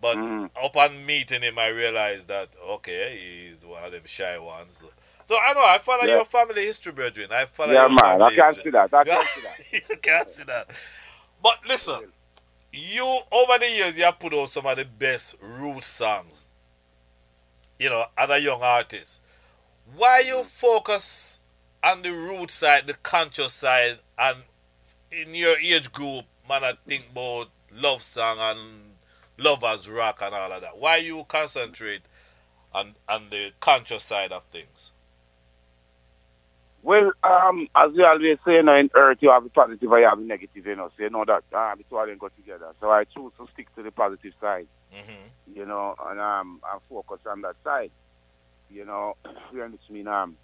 But 0.00 0.18
Mhm. 0.18 0.50
upon 0.62 1.06
meeting 1.06 1.42
him, 1.42 1.58
I 1.58 1.68
realized 1.68 2.28
that 2.28 2.50
okay, 2.70 3.18
he's 3.52 3.66
one 3.66 3.84
of 3.84 3.92
them 3.92 4.02
shy 4.06 4.38
ones. 4.38 4.84
So 5.26 5.36
I 5.42 5.54
know 5.54 5.62
I 5.64 5.78
follow 5.78 6.04
Yeah. 6.04 6.12
your 6.12 6.24
family 6.26 6.62
history, 6.62 6.92
brethren. 6.92 7.28
I 7.32 7.46
follow 7.46 7.74
Yeah, 7.74 7.88
your 7.88 7.90
man. 7.90 8.22
I 8.22 8.30
family 8.30 8.34
can 8.34 8.54
history. 8.54 8.64
see 8.64 8.70
that. 8.70 8.94
I 8.94 9.04
can't 9.04 9.30
see 9.30 9.40
that. 9.42 9.58
you 9.72 9.96
can't 10.02 10.28
see 10.30 10.44
that. 10.44 10.70
But 11.42 11.58
listen, 11.68 12.12
you 12.76 13.20
over 13.32 13.58
the 13.58 13.70
years 13.70 13.96
you 13.98 14.04
have 14.04 14.18
put 14.18 14.34
out 14.34 14.48
some 14.48 14.66
of 14.66 14.76
the 14.76 14.84
best 14.84 15.36
root 15.40 15.82
songs. 15.82 16.52
You 17.78 17.90
know, 17.90 18.04
as 18.16 18.30
a 18.30 18.40
young 18.40 18.62
artist. 18.62 19.20
Why 19.94 20.24
you 20.26 20.42
focus 20.42 21.40
on 21.84 22.02
the 22.02 22.10
root 22.10 22.50
side, 22.50 22.86
the 22.86 22.94
conscious 22.94 23.52
side, 23.52 23.98
and 24.18 24.38
in 25.12 25.34
your 25.34 25.56
age 25.58 25.92
group, 25.92 26.24
man, 26.48 26.64
I 26.64 26.72
think 26.86 27.04
about 27.12 27.48
love 27.72 28.02
song 28.02 28.38
and 28.40 28.58
lovers 29.38 29.88
rock 29.88 30.20
and 30.22 30.34
all 30.34 30.52
of 30.52 30.62
that. 30.62 30.78
Why 30.78 30.96
you 30.96 31.24
concentrate 31.28 32.02
on 32.74 32.94
on 33.08 33.30
the 33.30 33.52
conscious 33.60 34.02
side 34.02 34.32
of 34.32 34.42
things? 34.44 34.92
Well, 36.86 37.10
um, 37.24 37.68
as 37.76 37.92
we 37.96 38.04
always 38.04 38.38
say, 38.46 38.54
you 38.54 38.64
know, 38.64 38.76
in 38.76 38.90
earth, 38.96 39.18
you 39.22 39.30
have 39.32 39.44
the 39.44 39.50
positive 39.50 39.90
and 39.92 40.02
you 40.02 40.08
have 40.08 40.20
the 40.20 40.24
negative, 40.26 40.66
you 40.66 40.76
know. 40.76 40.90
So 40.96 41.04
you 41.04 41.10
know 41.10 41.24
that 41.26 41.44
uh, 41.56 41.74
the 41.76 41.84
two 41.90 41.98
of 41.98 42.08
them 42.08 42.18
go 42.18 42.30
together. 42.30 42.72
So 42.80 42.90
I 42.90 43.04
choose 43.04 43.32
to 43.38 43.46
stick 43.52 43.68
to 43.76 43.84
the 43.84 43.92
positive 43.92 44.34
side, 44.40 44.68
hmm 44.92 45.28
you 45.46 45.66
know, 45.66 45.94
and 46.06 46.20
um, 46.20 46.60
and 46.72 46.82
focus 46.88 47.20
on 47.30 47.42
that 47.42 47.56
side. 47.64 47.92
You 48.68 48.86
know, 48.86 49.14
which 49.52 49.82
mean 49.90 50.08
um, 50.08 50.38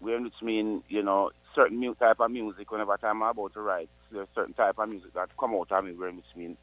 which 0.00 0.34
mean 0.42 0.82
you 0.88 1.02
know 1.02 1.30
certain 1.54 1.80
mu- 1.80 1.94
type 1.96 2.18
of 2.20 2.30
music. 2.32 2.70
Whenever 2.72 2.96
time 2.98 3.22
I'm 3.22 3.30
about 3.30 3.54
to 3.54 3.62
write, 3.62 3.90
there's 4.12 4.28
certain 4.34 4.54
type 4.54 4.76
of 4.78 4.88
music 4.88 5.12
that 5.14 5.30
come 5.40 5.54
out 5.54 5.72
of 5.72 5.84
me, 5.84 5.92
where 5.94 6.12
which 6.12 6.26
mean, 6.36 6.58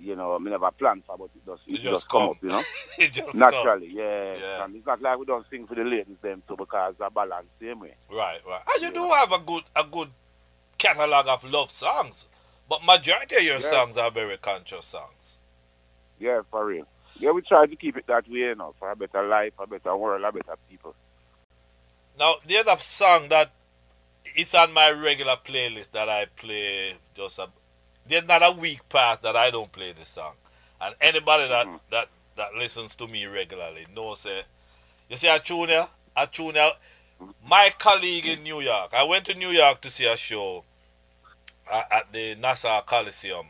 you 0.00 0.14
know, 0.16 0.34
I 0.36 0.38
never 0.38 0.70
plan 0.72 1.02
for, 1.06 1.16
but 1.18 1.30
it 1.34 1.44
does, 1.46 1.58
it, 1.66 1.74
It 1.76 1.80
just, 1.82 1.92
just 1.94 2.08
come 2.08 2.20
come. 2.20 2.30
up, 2.30 2.36
you 2.42 2.48
know. 2.50 2.62
it 2.98 3.12
just. 3.12 3.34
Naturally, 3.34 3.88
yeah. 3.92 4.36
Yeah. 4.40 4.64
And 4.64 4.76
it's 4.76 4.86
not 4.86 5.02
like 5.02 5.18
we 5.18 5.26
don't 5.26 5.46
sing 5.50 5.66
for 5.66 5.74
the 5.74 5.84
ladies 5.84 6.16
them 6.22 6.42
too 6.48 6.56
because 6.56 6.94
they 6.98 7.06
balance 7.14 7.46
same 7.60 7.80
way. 7.80 7.94
Right, 8.10 8.40
right. 8.46 8.62
And 8.74 8.82
you 8.82 8.92
do 8.92 9.08
have 9.14 9.32
a 9.32 9.38
good 9.40 9.64
a 9.76 9.84
good 9.84 10.08
catalog 10.78 11.26
of 11.28 11.44
love 11.44 11.70
songs. 11.70 12.26
But 12.68 12.84
majority 12.84 13.36
of 13.36 13.42
your 13.42 13.54
Yeah. 13.54 13.60
songs 13.60 13.96
are 13.98 14.10
very 14.10 14.36
conscious 14.36 14.86
songs. 14.86 15.38
Yeah, 16.20 16.42
for 16.50 16.66
real. 16.66 16.86
Yeah, 17.18 17.30
we 17.30 17.42
try 17.42 17.66
to 17.66 17.76
keep 17.76 17.96
it 17.96 18.06
that 18.06 18.28
way, 18.28 18.38
you 18.40 18.54
know, 18.54 18.74
for 18.78 18.90
a 18.90 18.96
better 18.96 19.26
life, 19.26 19.52
a 19.58 19.66
better 19.66 19.96
world, 19.96 20.22
a 20.22 20.30
better 20.30 20.56
people. 20.70 20.94
Now 22.18 22.34
there's 22.46 22.66
a 22.66 22.78
song 22.78 23.28
that 23.30 23.50
is 24.36 24.54
on 24.54 24.72
my 24.72 24.90
regular 24.90 25.36
playlist 25.36 25.92
that 25.92 26.08
I 26.08 26.26
play 26.36 26.94
just 27.14 27.38
a 27.38 27.48
there's 28.08 28.26
not 28.26 28.42
a 28.42 28.52
week 28.58 28.88
past 28.88 29.22
that 29.22 29.36
I 29.36 29.50
don't 29.50 29.72
play 29.72 29.92
this 29.92 30.10
song. 30.10 30.34
And 30.80 30.94
anybody 31.00 31.48
that 31.48 31.68
Mhm. 31.68 31.80
that, 31.90 32.08
that 32.36 32.54
listens 32.56 32.96
to 32.96 33.08
me 33.08 33.26
regularly 33.26 33.86
knows 33.94 34.20
say 34.20 34.42
you 35.08 35.16
see 35.16 35.28
a 35.28 35.38
tune 35.38 35.68
here? 35.68 35.88
A 36.16 36.26
tune 36.26 36.54
here? 36.54 36.70
My 37.48 37.70
colleague 37.78 38.26
in 38.26 38.42
New 38.42 38.60
York. 38.60 38.94
I 38.94 39.04
went 39.04 39.26
to 39.26 39.34
New 39.34 39.50
York 39.50 39.80
to 39.82 39.90
see 39.90 40.06
a 40.06 40.16
show 40.16 40.64
at 41.90 42.12
the 42.12 42.34
Nassau 42.36 42.80
Coliseum. 42.82 43.46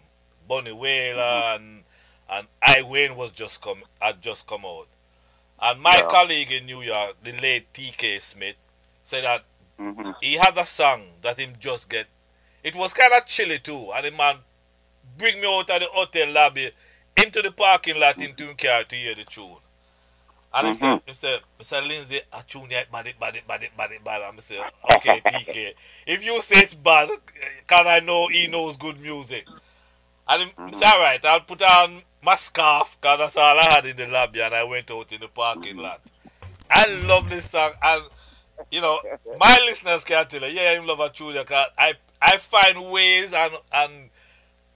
Bunny 0.48 0.72
Wailer 0.72 1.54
and 1.54 1.84
and 2.30 2.48
I 2.62 2.82
Wayne 2.82 3.16
was 3.16 3.30
just 3.32 3.62
come 3.62 3.82
had 4.00 4.20
just 4.20 4.46
come 4.46 4.64
out. 4.64 4.88
And 5.60 5.80
my 5.82 5.96
Yeah. 5.96 6.08
colleague 6.08 6.52
in 6.52 6.66
New 6.66 6.82
York, 6.82 7.16
the 7.22 7.32
late 7.32 7.72
TK 7.74 8.18
Smith, 8.20 8.56
said 9.02 9.24
that 9.24 9.44
hmm 9.78 10.12
he 10.20 10.34
had 10.34 10.56
a 10.58 10.66
song 10.66 11.02
that 11.22 11.38
him 11.38 11.54
just 11.58 11.88
get. 11.90 12.06
It 12.64 12.76
was 12.76 12.94
kind 12.94 13.12
of 13.14 13.26
chilly 13.26 13.58
too, 13.58 13.92
and 13.94 14.06
the 14.06 14.12
man 14.12 14.36
bring 15.18 15.40
me 15.40 15.46
out 15.48 15.70
of 15.70 15.80
the 15.80 15.88
hotel 15.92 16.32
lobby 16.32 16.70
into 17.16 17.42
the 17.42 17.52
parking 17.52 18.00
lot 18.00 18.20
into 18.22 18.48
him 18.48 18.56
car 18.56 18.84
to 18.84 18.96
hear 18.96 19.14
the 19.14 19.25
tune. 19.25 19.56
And 20.52 20.68
he 20.68 20.75
said, 20.75 20.96
he 21.06 21.14
said, 21.14 21.40
Mr. 21.58 21.80
Lindsay, 21.80 22.20
a 22.32 22.42
tune 22.46 22.68
yet 22.70 22.90
bad 22.92 23.12
bad 23.20 23.40
bad 23.46 23.70
bad 23.76 23.90
bad. 24.04 24.22
And 24.22 24.37
I 24.38 24.40
said, 24.40 24.66
okay, 24.94 25.20
TK. 25.26 25.75
If 26.06 26.25
you 26.25 26.40
say 26.40 26.56
it's 26.60 26.75
bad, 26.75 27.10
because 27.58 27.87
I 27.87 28.00
know 28.00 28.28
he 28.28 28.48
knows 28.48 28.76
good 28.76 29.00
music. 29.00 29.46
And 30.28 30.52
he 30.66 30.72
Mm-hmm. 30.72 30.76
said, 30.76 30.92
all 30.92 31.00
right, 31.00 31.25
I'll 31.25 31.40
put 31.40 31.62
on 31.62 32.02
my 32.22 32.37
scarf, 32.37 32.96
because 33.00 33.18
that's 33.18 33.37
all 33.37 33.58
I 33.58 33.64
had 33.64 33.87
in 33.87 33.96
the 33.96 34.06
lobby, 34.06 34.40
and 34.40 34.54
I 34.54 34.64
went 34.64 34.90
out 34.90 35.12
in 35.12 35.20
the 35.20 35.28
parking 35.28 35.76
Mm-hmm. 35.76 35.82
lot. 35.82 36.00
I 36.70 36.87
love 37.06 37.28
this 37.30 37.46
song, 37.46 37.72
and 37.82 38.02
you 38.70 38.80
know, 38.80 38.98
my 39.38 39.58
listeners 39.66 40.04
can 40.04 40.26
tell 40.26 40.42
you, 40.42 40.48
yeah, 40.60 40.78
I 40.80 40.84
love 40.84 41.00
a 41.00 41.08
tune 41.10 41.34
because 41.34 41.68
I 41.78 41.94
I 42.20 42.37
find 42.38 42.90
ways 42.92 43.32
and 43.34 43.52
and 43.75 44.10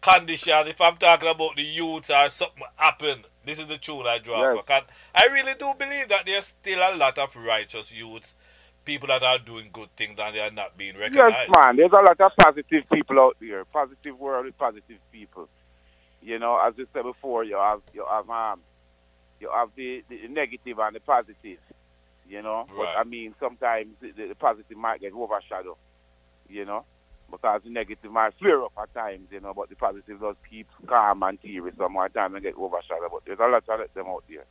conditions. 0.03 0.69
If 0.69 0.81
I'm 0.81 0.97
talking 0.97 1.31
about 1.31 1.57
the 1.57 1.63
youth 1.63 2.11
or 2.11 2.29
something 2.29 2.65
happen, 2.77 3.23
this 3.47 3.59
is 3.59 3.67
the 3.67 3.79
tune 3.79 4.07
I 4.07 4.19
draw 4.19 4.41
Yes. 4.43 4.57
for. 4.57 4.63
Cause 4.65 4.83
I 5.15 5.27
really 5.27 5.55
do 5.59 5.73
believe 5.79 6.09
that 6.09 6.27
there's 6.27 6.47
still 6.47 6.81
a 6.81 6.97
lot 6.97 7.17
of 7.19 7.35
righteous 7.37 7.93
youths, 7.93 8.37
people 8.85 9.09
that 9.09 9.23
are 9.23 9.39
doing 9.39 9.71
good 9.73 9.89
things 9.97 10.19
and 10.21 10.35
they 10.35 10.41
are 10.41 10.51
not 10.51 10.77
being 10.77 10.99
recognized. 10.99 11.37
Yes, 11.37 11.49
man. 11.49 11.77
There's 11.77 11.93
a 11.93 12.03
lot 12.03 12.21
of 12.21 12.33
positive 12.37 12.85
people 12.93 13.21
out 13.21 13.37
there. 13.41 13.65
Positive 13.67 14.19
world 14.19 14.45
with 14.47 14.59
positive 14.59 14.99
people. 15.13 15.49
You 16.21 16.39
know, 16.39 16.59
as 16.59 16.75
you 16.77 16.87
said 16.93 17.03
before, 17.03 17.45
you 17.45 17.57
have 17.57 17.81
you 17.95 18.05
have 18.09 18.29
um 18.29 18.61
you 19.41 19.51
have 19.53 19.71
the, 19.77 20.05
the 20.09 20.29
negative 20.29 20.79
and 20.79 20.95
the 20.97 21.01
positive. 21.01 21.59
You 22.29 22.43
know, 22.43 22.67
but 22.77 22.91
I 22.97 23.05
mean 23.05 23.35
sometimes 23.41 23.95
the, 24.01 24.13
the 24.13 24.35
positive 24.35 24.77
might 24.77 25.01
get 25.01 25.13
overshadowed. 25.13 25.77
You 26.49 26.65
know, 26.65 26.85
because 27.33 27.63
the 27.65 27.71
negative 27.71 28.13
might 28.13 28.35
flare 28.39 28.63
up 28.63 28.73
at 28.81 28.95
times. 28.95 29.27
You 29.33 29.41
know, 29.41 29.53
but 29.55 29.69
the 29.69 29.75
positive 29.75 30.21
does 30.21 30.37
keep 30.49 30.69
calm 30.87 31.23
and 31.25 31.41
teary 31.43 31.73
some 31.77 31.95
more 31.95 32.09
time 32.09 32.35
and 32.35 32.45
get 32.45 32.57
overshadowed. 32.57 33.11
But 33.11 33.25
there's 33.27 33.41
a 33.41 33.49
lot 33.49 33.69
of 33.69 33.95
them 33.95 34.07
out 34.07 34.23
there. 34.29 34.45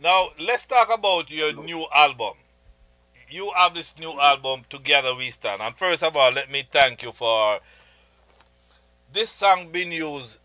Now 0.00 0.28
let's 0.40 0.64
talk 0.64 0.88
about 0.92 1.30
your 1.30 1.52
new 1.52 1.84
album. 1.94 2.34
You 3.28 3.50
have 3.56 3.74
this 3.74 3.94
new 3.98 4.10
mm-hmm. 4.10 4.20
album, 4.20 4.62
Together 4.70 5.14
We 5.14 5.30
Stand. 5.30 5.60
And 5.60 5.76
first 5.76 6.02
of 6.02 6.16
all, 6.16 6.32
let 6.32 6.50
me 6.50 6.64
thank 6.70 7.02
you 7.02 7.12
for 7.12 7.58
this 9.12 9.30
song 9.30 9.68
being 9.70 9.92
used 9.92 10.38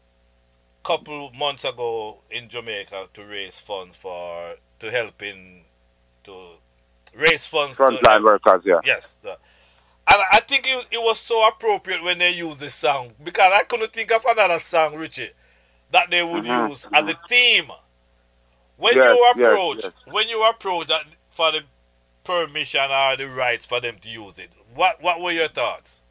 couple 0.88 1.30
months 1.38 1.66
ago 1.66 2.22
in 2.32 2.48
Jamaica 2.48 3.10
to 3.14 3.26
raise 3.26 3.60
funds 3.60 3.98
for 3.98 4.54
to 4.80 4.90
help 4.90 5.22
in 5.22 5.64
to 6.24 6.32
raise 7.14 7.46
funds 7.46 7.78
Frontline 7.78 8.24
workers, 8.24 8.62
yeah. 8.64 8.80
Yes. 8.86 9.18
sir. 9.22 9.36
And 10.08 10.22
I 10.34 10.42
think 10.42 10.68
it, 10.68 10.88
it 10.92 11.00
was 11.00 11.20
so 11.20 11.48
appropriate 11.48 12.04
when 12.04 12.20
they 12.20 12.32
used 12.32 12.60
this 12.60 12.76
song 12.76 13.14
because 13.24 13.54
I 13.54 13.64
couldn't 13.64 13.94
think 13.94 14.12
of 14.14 14.26
another 14.28 14.60
song, 14.60 14.96
Richie, 14.98 15.32
that 15.92 16.12
they 16.12 16.24
would 16.24 16.46
Mhm, 16.46 16.48
use 16.48 16.88
as 16.94 17.06
the 17.06 17.18
theme. 17.28 17.72
When 18.78 18.96
Yes, 18.96 19.04
you 19.04 19.30
yes, 19.34 19.60
approach, 19.60 19.84
yes. 19.84 19.94
when 20.06 20.30
you 20.30 20.48
approach 20.50 20.88
that 20.88 21.06
for 21.30 21.52
the 21.52 21.64
permission 22.24 22.92
or 22.92 23.18
the 23.18 23.28
rights 23.30 23.66
for 23.66 23.82
them 23.82 23.98
to 24.02 24.10
use 24.10 24.40
it, 24.40 24.52
what 24.76 25.02
what 25.02 25.22
were 25.22 25.32
your 25.32 25.50
thoughts? 25.50 26.02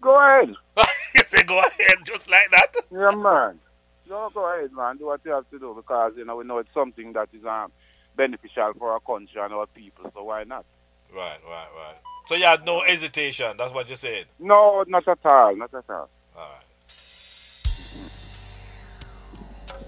Go 0.00 0.16
ahead. 0.16 0.56
you 1.14 1.22
say 1.26 1.44
go 1.44 1.60
ahead, 1.60 1.98
just 2.04 2.30
like 2.30 2.50
that. 2.52 2.74
Yeah, 2.92 3.10
man. 3.12 3.60
No, 4.08 4.30
go 4.34 4.46
ahead, 4.52 4.70
man. 4.72 4.98
Do 4.98 5.06
what 5.06 5.20
you 5.24 5.32
have 5.32 5.48
to 5.50 5.58
do 5.58 5.74
because 5.76 6.12
you 6.16 6.24
know 6.24 6.36
we 6.36 6.44
know 6.44 6.58
it's 6.58 6.74
something 6.74 7.12
that 7.14 7.28
is 7.32 7.44
um 7.44 7.72
beneficial 8.16 8.72
for 8.78 8.92
our 8.92 9.00
country 9.00 9.40
and 9.42 9.52
our 9.54 9.66
people. 9.74 10.06
So 10.14 10.24
why 10.24 10.44
not? 10.44 10.66
Right, 11.14 11.38
right, 11.46 11.68
right. 11.76 11.96
So 12.26 12.34
you 12.34 12.44
had 12.44 12.64
no 12.64 12.80
hesitation. 12.80 13.56
That's 13.58 13.74
what 13.74 13.88
you 13.88 13.96
said. 13.96 14.26
No, 14.38 14.84
not 14.88 15.06
at 15.06 15.18
all. 15.24 15.54
Not 15.56 15.74
at 15.74 15.84
all. 15.90 16.08
All 16.36 16.42
right. 16.42 16.64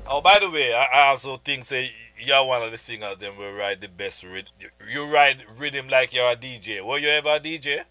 Oh, 0.07 0.21
by 0.21 0.39
the 0.39 0.51
way, 0.51 0.75
I, 0.75 1.09
also 1.09 1.37
think 1.39 1.65
say 1.65 1.91
you're 2.19 2.45
one 2.45 2.63
of 2.63 2.71
the 2.71 2.77
singers 2.77 3.17
them 3.17 3.39
will 3.39 3.53
write 3.53 3.81
the 3.81 3.89
best 3.89 4.23
rhythm. 4.23 4.53
You, 4.61 4.69
you 4.93 5.13
write 5.15 5.43
rhythm 5.59 5.89
like 5.89 6.13
you're 6.13 6.31
a 6.31 6.37
DJ. 6.37 6.87
Were 6.87 6.99
you 6.99 7.09
ever 7.09 7.31
a 7.31 7.41
DJ? 7.41 7.85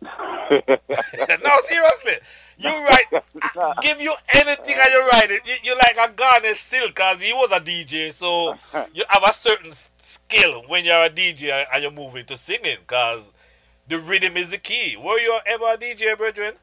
no, 0.00 1.58
seriously. 1.62 2.12
You 2.58 2.70
write, 2.70 3.06
give 3.82 4.00
you 4.00 4.14
anything 4.34 4.74
and 4.78 4.92
you 4.92 5.08
write 5.12 5.30
it. 5.30 5.42
You, 5.46 5.54
you 5.64 5.76
like 5.76 6.10
a 6.10 6.12
Garnet 6.12 6.56
Silk 6.56 6.94
because 6.94 7.20
he 7.20 7.32
was 7.32 7.50
a 7.52 7.60
DJ. 7.60 8.12
So 8.12 8.54
you 8.94 9.04
have 9.08 9.22
a 9.24 9.32
certain 9.32 9.72
skill 9.72 10.62
when 10.66 10.84
you're 10.84 11.02
a 11.02 11.10
DJ 11.10 11.64
and 11.72 11.82
you're 11.82 11.92
moving 11.92 12.24
to 12.26 12.36
singing 12.36 12.76
because 12.86 13.32
the 13.88 13.98
rhythm 13.98 14.36
is 14.36 14.50
the 14.50 14.58
key. 14.58 14.96
Were 14.96 15.18
you 15.18 15.38
ever 15.46 15.64
a 15.64 15.76
DJ, 15.76 16.16
brethren? 16.16 16.54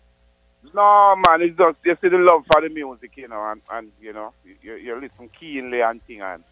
No, 0.73 1.15
man. 1.27 1.41
It's 1.41 1.57
just, 1.57 1.77
you 1.83 1.97
see 2.01 2.09
the 2.09 2.17
love 2.17 2.43
for 2.51 2.61
the 2.61 2.69
music, 2.69 3.11
you 3.15 3.27
know, 3.27 3.43
and, 3.51 3.61
and 3.71 3.91
you 4.01 4.13
know, 4.13 4.33
you, 4.61 4.75
you 4.75 4.95
listen 4.95 5.29
keenly 5.39 5.81
and 5.81 6.03
thing 6.05 6.21
and 6.21 6.43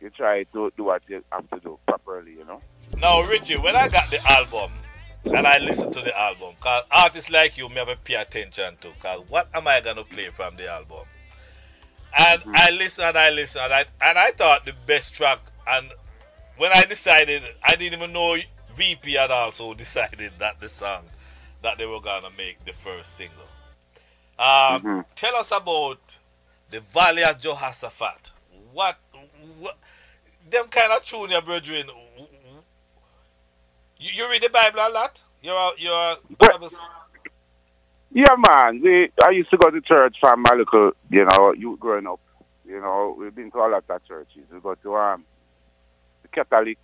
you 0.00 0.10
try 0.10 0.44
to 0.44 0.72
do 0.76 0.84
what 0.84 1.02
you 1.08 1.24
have 1.32 1.48
to 1.50 1.60
do 1.60 1.78
properly, 1.86 2.32
you 2.32 2.44
know. 2.44 2.60
Now, 3.00 3.22
Richie, 3.22 3.56
when 3.56 3.76
I 3.76 3.88
got 3.88 4.08
the 4.10 4.20
album, 4.30 4.70
and 5.34 5.46
I 5.46 5.58
listen 5.58 5.90
to 5.92 6.00
the 6.00 6.18
album. 6.18 6.54
Cause 6.60 6.82
artists 6.90 7.30
like 7.30 7.58
you 7.58 7.68
never 7.68 7.96
pay 7.96 8.14
attention 8.14 8.76
to. 8.80 8.88
Cause 9.00 9.24
what 9.28 9.48
am 9.54 9.68
I 9.68 9.80
gonna 9.84 10.04
play 10.04 10.26
from 10.26 10.56
the 10.56 10.68
album? 10.68 11.06
And 12.18 12.40
mm-hmm. 12.40 12.52
I 12.54 12.70
listen 12.70 13.04
and 13.06 13.16
I 13.16 13.30
listen 13.30 13.60
and 13.64 13.72
I, 13.72 13.84
and 14.02 14.18
I 14.18 14.30
thought 14.32 14.64
the 14.64 14.74
best 14.86 15.14
track. 15.14 15.38
And 15.68 15.92
when 16.56 16.70
I 16.74 16.84
decided, 16.84 17.42
I 17.66 17.76
didn't 17.76 17.98
even 17.98 18.12
know 18.12 18.36
VP 18.74 19.12
had 19.12 19.30
also 19.30 19.74
decided 19.84 20.32
that 20.38 20.60
the 20.60 20.68
song 20.68 21.04
that 21.62 21.78
they 21.78 21.86
were 21.86 22.00
gonna 22.00 22.30
make 22.36 22.64
the 22.64 22.72
first 22.72 23.16
single. 23.16 23.44
Um, 24.38 24.46
mm-hmm. 24.46 25.00
Tell 25.16 25.34
us 25.36 25.50
about 25.50 26.18
the 26.70 26.80
Valley 26.80 27.24
of 27.24 27.40
Jehoshaphat. 27.40 28.30
What, 28.72 28.96
what, 29.58 29.76
them 30.48 30.66
kind 30.68 30.92
of 30.92 31.04
tune, 31.04 31.30
your 31.30 31.42
brethren 31.42 31.86
you, 33.98 34.10
you 34.14 34.30
read 34.30 34.42
the 34.42 34.50
Bible 34.50 34.80
a 34.80 34.90
lot? 34.92 35.22
You're 35.42 35.72
you're 35.78 36.14
Bible. 36.38 36.70
Yeah, 38.12 38.34
man. 38.48 38.80
We 38.82 39.10
I 39.22 39.30
used 39.30 39.50
to 39.50 39.56
go 39.56 39.70
to 39.70 39.80
church 39.80 40.16
from 40.20 40.42
my 40.42 40.56
little, 40.56 40.92
you 41.10 41.24
know, 41.24 41.52
you 41.52 41.76
growing 41.78 42.06
up. 42.06 42.20
You 42.66 42.80
know, 42.80 43.16
we've 43.18 43.34
been 43.34 43.50
to 43.52 43.58
a 43.58 43.68
lot 43.68 43.84
of 43.88 44.06
churches. 44.06 44.42
We 44.52 44.60
go 44.60 44.74
to 44.74 44.96
um 44.96 45.24
the 46.22 46.28
Catholic, 46.28 46.78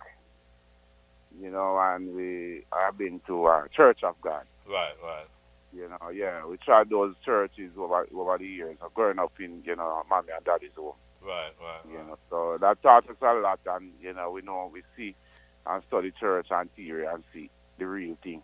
you 1.41 1.51
know, 1.51 1.77
and 1.79 2.15
we 2.15 2.63
have 2.71 2.97
been 2.97 3.19
to 3.27 3.45
uh, 3.45 3.67
Church 3.75 4.03
of 4.03 4.15
God. 4.21 4.43
Right, 4.67 4.93
right. 5.03 5.25
You 5.73 5.89
know, 5.89 6.09
yeah, 6.09 6.45
we 6.45 6.57
tried 6.57 6.89
those 6.89 7.15
churches 7.23 7.71
over 7.77 8.07
over 8.15 8.37
the 8.37 8.47
years. 8.47 8.77
of 8.81 8.93
growing 8.93 9.19
up 9.19 9.33
in, 9.39 9.61
you 9.65 9.75
know, 9.75 10.03
mommy 10.09 10.29
and 10.35 10.45
daddy's 10.45 10.71
home. 10.75 10.93
Right, 11.21 11.51
right. 11.61 11.81
You 11.91 11.97
know, 11.97 12.17
so 12.29 12.57
that 12.61 12.81
taught 12.81 13.09
us 13.09 13.15
a 13.21 13.33
lot, 13.33 13.59
and 13.67 13.91
you 14.01 14.13
know, 14.13 14.31
we 14.31 14.41
know 14.41 14.69
we 14.71 14.83
see 14.95 15.15
and 15.67 15.83
study 15.87 16.11
church 16.19 16.47
and 16.51 16.73
theory 16.75 17.05
and 17.05 17.23
see 17.33 17.49
the 17.77 17.85
real 17.85 18.17
thing. 18.23 18.41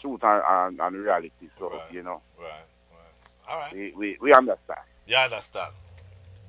Truth 0.00 0.22
and, 0.22 0.42
and, 0.48 0.80
and 0.80 0.96
reality. 0.96 1.48
So, 1.58 1.70
right. 1.70 1.80
you 1.90 2.02
know. 2.02 2.20
Right, 2.38 2.46
right. 2.92 3.48
All 3.48 3.58
right. 3.58 3.74
We, 3.74 3.92
we, 3.96 4.18
we 4.20 4.32
understand. 4.32 4.80
You 5.06 5.16
understand. 5.16 5.72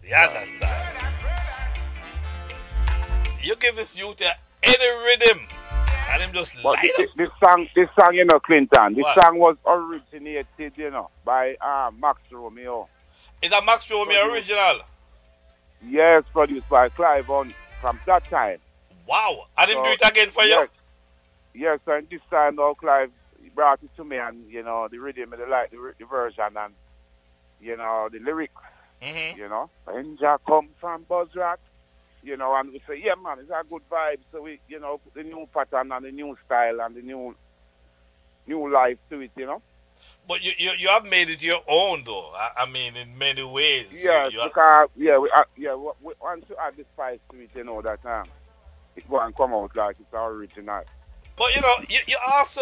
You 0.04 0.16
understand. 0.16 1.06
You 3.42 3.56
give 3.56 3.76
this 3.76 3.98
youth 3.98 4.22
any 4.64 5.06
rhythm 5.06 5.48
and 6.12 6.22
him 6.24 6.34
just 6.34 6.56
but 6.62 6.78
light 6.78 6.92
this, 6.98 7.10
this, 7.16 7.30
song, 7.40 7.68
this 7.76 7.90
song, 7.98 8.14
you 8.14 8.26
know, 8.26 8.40
Clinton, 8.40 8.96
this 8.96 9.04
what? 9.04 9.24
song 9.24 9.38
was 9.38 9.56
originated, 9.66 10.74
you 10.76 10.90
know, 10.90 11.10
by 11.24 11.56
uh, 11.62 11.92
Max 11.98 12.20
Romeo. 12.32 12.88
Is 13.42 13.52
that 13.52 13.64
Max 13.66 13.90
Romeo 13.90 14.32
original? 14.32 14.80
Yes, 15.88 16.24
produced 16.34 16.68
by 16.68 16.90
Clive 16.90 17.30
on 17.30 17.54
from 17.80 18.00
that 18.06 18.26
time. 18.26 18.58
Wow. 19.10 19.48
I 19.58 19.66
didn't 19.66 19.86
so, 19.86 19.86
do 19.86 19.92
it 19.92 20.10
again 20.12 20.30
for 20.30 20.44
yes. 20.44 20.70
you? 21.56 21.64
Yes, 21.64 21.80
and 21.88 22.08
this 22.10 22.22
time 22.30 22.58
now 22.58 22.76
Clive 22.76 23.10
brought 23.56 23.82
it 23.82 23.90
to 23.98 24.04
me 24.04 24.18
and, 24.18 24.48
you 24.50 24.62
know, 24.62 24.88
the 24.88 25.00
rhythm, 25.00 25.34
I 25.34 25.50
like 25.50 25.72
the, 25.72 25.94
the 25.98 26.06
version 26.06 26.56
and, 26.56 26.74
you 27.60 27.76
know, 27.76 28.08
the 28.12 28.20
lyrics, 28.20 28.54
mm-hmm. 29.02 29.40
you 29.40 29.50
know. 29.50 29.70
Ninja 29.88 30.38
come 30.46 30.70
from 30.80 31.06
Buzzrat, 31.06 31.58
you 32.22 32.38
know, 32.38 32.56
and 32.56 32.72
we 32.72 32.84
say, 32.88 33.02
yeah, 33.04 33.16
man, 33.16 33.40
it's 33.40 33.50
a 33.50 33.64
good 33.68 33.82
vibe. 33.92 34.20
So 34.32 34.44
we, 34.44 34.60
you 34.70 34.80
know, 34.80 35.00
put 35.00 35.16
the 35.16 35.24
new 35.24 35.48
pattern 35.52 35.92
and 35.92 36.06
the 36.06 36.12
new 36.12 36.38
style 36.46 36.80
and 36.82 36.96
the 36.96 37.02
new 37.02 37.36
new 38.46 38.72
life 38.72 38.98
to 39.10 39.22
it, 39.22 39.32
you 39.36 39.48
know. 39.48 39.62
But 40.28 40.44
you, 40.44 40.52
you, 40.58 40.72
you 40.78 40.88
have 40.90 41.06
made 41.06 41.30
it 41.30 41.42
your 41.44 41.60
own, 41.68 42.04
though. 42.06 42.32
I, 42.36 42.64
I 42.64 42.72
mean, 42.72 42.96
in 42.96 43.18
many 43.18 43.44
ways. 43.44 43.92
Yes, 44.04 44.34
you, 44.34 44.40
you 44.40 44.48
because, 44.48 44.90
yeah, 44.96 45.18
we, 45.18 45.32
uh, 45.36 45.44
yeah, 45.58 45.76
we, 45.76 45.90
we 46.02 46.14
want 46.22 46.48
to 46.48 46.56
add 46.62 46.78
the 46.78 46.86
spice 46.94 47.20
to 47.32 47.40
it, 47.40 47.50
you 47.56 47.64
know, 47.64 47.82
that 47.82 48.06
um, 48.06 48.26
it 49.04 49.36
come 49.36 49.54
out 49.54 49.76
like 49.76 49.98
it's 50.00 50.14
original. 50.14 50.82
But 51.38 51.56
you 51.56 51.62
know, 51.62 51.74
you, 51.88 52.00
you 52.08 52.18
also 52.34 52.62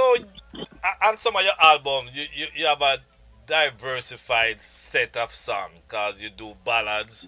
on 1.04 1.17
some 1.17 1.36
of 1.36 1.43
your 1.43 1.54
albums, 1.60 2.12
you, 2.13 2.26
you, 2.34 2.45
you 2.56 2.65
have 2.67 2.82
a 2.82 2.97
diversified 3.45 4.62
set 4.62 5.17
of 5.17 5.34
songs 5.34 5.71
because 5.88 6.21
you 6.21 6.30
do 6.30 6.54
ballads, 6.63 7.28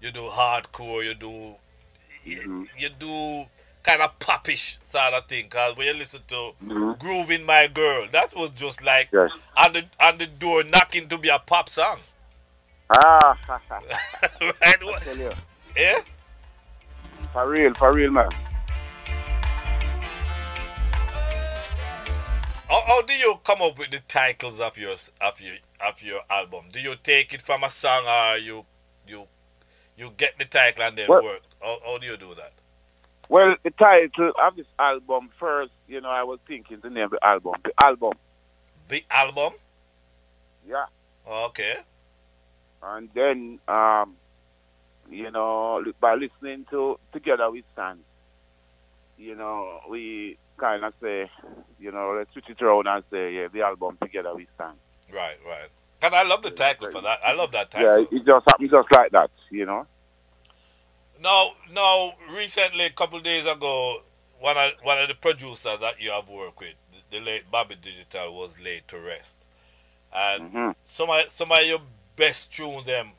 you 0.00 0.10
do 0.10 0.20
hardcore, 0.20 1.04
you 1.04 1.14
do 1.14 1.26
mm-hmm. 1.26 2.24
you, 2.24 2.68
you 2.76 2.88
do 2.98 3.46
kind 3.82 4.02
of 4.02 4.18
popish 4.18 4.78
sort 4.84 5.14
of 5.14 5.26
thing. 5.26 5.48
Cause 5.48 5.76
when 5.76 5.86
you 5.86 5.94
listen 5.94 6.20
to 6.28 6.34
mm-hmm. 6.34 6.92
"Grooving 6.98 7.44
My 7.44 7.66
Girl," 7.66 8.06
that 8.12 8.34
was 8.36 8.50
just 8.50 8.84
like 8.84 9.08
yes. 9.12 9.32
on 9.56 9.72
the 9.72 9.84
on 10.00 10.18
the 10.18 10.26
door 10.26 10.62
knocking 10.64 11.08
to 11.08 11.18
be 11.18 11.28
a 11.28 11.38
pop 11.38 11.68
song. 11.68 11.98
Ah, 12.90 13.38
right? 14.40 14.76
Yeah. 15.76 16.00
For 17.32 17.48
real, 17.48 17.74
for 17.74 17.92
real, 17.92 18.10
man. 18.10 18.28
How, 22.68 22.82
how 22.86 23.02
do 23.02 23.12
you 23.12 23.36
come 23.44 23.62
up 23.62 23.78
with 23.78 23.90
the 23.90 24.00
titles 24.08 24.60
of 24.60 24.76
your 24.76 24.94
of 25.20 25.40
your 25.40 25.54
of 25.86 26.02
your 26.02 26.20
album? 26.28 26.66
Do 26.72 26.80
you 26.80 26.94
take 27.02 27.32
it 27.32 27.42
from 27.42 27.62
a 27.62 27.70
song, 27.70 28.02
or 28.06 28.38
you 28.38 28.66
you 29.06 29.28
you 29.96 30.10
get 30.16 30.38
the 30.38 30.44
title 30.44 30.82
and 30.82 30.96
then 30.96 31.08
well, 31.08 31.22
work? 31.22 31.42
How, 31.62 31.78
how 31.84 31.98
do 31.98 32.06
you 32.06 32.16
do 32.16 32.34
that? 32.34 32.52
Well, 33.28 33.54
the 33.62 33.70
title 33.70 34.32
of 34.42 34.56
this 34.56 34.66
album 34.80 35.30
first, 35.38 35.70
you 35.86 36.00
know, 36.00 36.08
I 36.08 36.24
was 36.24 36.40
thinking 36.48 36.78
the 36.82 36.90
name 36.90 37.04
of 37.04 37.10
the 37.12 37.24
album. 37.24 37.54
The 37.62 37.72
album. 37.80 38.14
The 38.88 39.04
album. 39.08 39.52
Yeah. 40.68 40.86
Okay. 41.28 41.74
And 42.82 43.08
then 43.14 43.60
um, 43.68 44.16
you 45.10 45.30
know, 45.30 45.82
by 46.00 46.14
listening 46.14 46.66
to 46.70 46.98
Together 47.12 47.50
We 47.50 47.64
Stand, 47.72 48.00
you 49.18 49.34
know, 49.34 49.80
we 49.88 50.38
kind 50.56 50.84
of 50.84 50.92
say, 51.02 51.30
you 51.78 51.90
know, 51.90 52.12
let's 52.16 52.32
switch 52.32 52.48
it 52.48 52.62
around 52.62 52.86
and 52.86 53.04
say, 53.10 53.34
yeah, 53.34 53.48
the 53.52 53.62
album 53.62 53.98
Together 54.00 54.34
We 54.34 54.46
Stand. 54.54 54.78
Right, 55.12 55.36
right. 55.46 55.68
And 56.02 56.14
I 56.14 56.22
love 56.22 56.42
the 56.42 56.50
title 56.50 56.90
for 56.90 57.02
that. 57.02 57.18
I 57.24 57.34
love 57.34 57.52
that 57.52 57.70
title. 57.70 58.06
Yeah, 58.10 58.18
it 58.18 58.24
just 58.24 58.44
happened 58.48 58.70
just 58.70 58.88
like 58.92 59.10
that, 59.12 59.30
you 59.50 59.66
know. 59.66 59.86
Now, 61.22 61.50
now, 61.74 62.12
recently, 62.34 62.86
a 62.86 62.90
couple 62.90 63.18
of 63.18 63.24
days 63.24 63.46
ago, 63.46 63.98
one 64.38 64.56
of 64.56 64.70
one 64.82 64.98
of 64.98 65.08
the 65.08 65.14
producers 65.14 65.76
that 65.78 66.00
you 66.00 66.10
have 66.10 66.28
worked 66.30 66.58
with, 66.60 66.74
the, 67.10 67.18
the 67.18 67.24
late 67.24 67.50
Bobby 67.50 67.76
Digital, 67.80 68.34
was 68.34 68.56
laid 68.64 68.88
to 68.88 68.98
rest, 68.98 69.44
and 70.14 70.44
mm-hmm. 70.44 70.70
some 70.82 71.10
of 71.10 71.28
some 71.28 71.52
of 71.52 71.58
your 71.66 71.80
best 72.16 72.50
tunes 72.56 72.84
them 72.84 73.10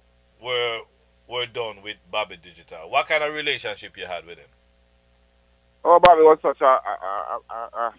were 0.41 0.79
were 1.31 1.45
done 1.45 1.81
with 1.81 1.95
Bobby 2.11 2.37
Digital. 2.37 2.89
What 2.89 3.07
kind 3.07 3.23
of 3.23 3.33
relationship 3.33 3.97
you 3.97 4.05
had 4.05 4.25
with 4.25 4.37
him? 4.37 4.49
Oh, 5.83 5.99
Bobby 5.99 6.21
was 6.21 6.37
such 6.41 6.61
a 6.61 6.65
a, 6.65 7.39
a, 7.49 7.55
a, 7.55 7.87
a 7.87 7.93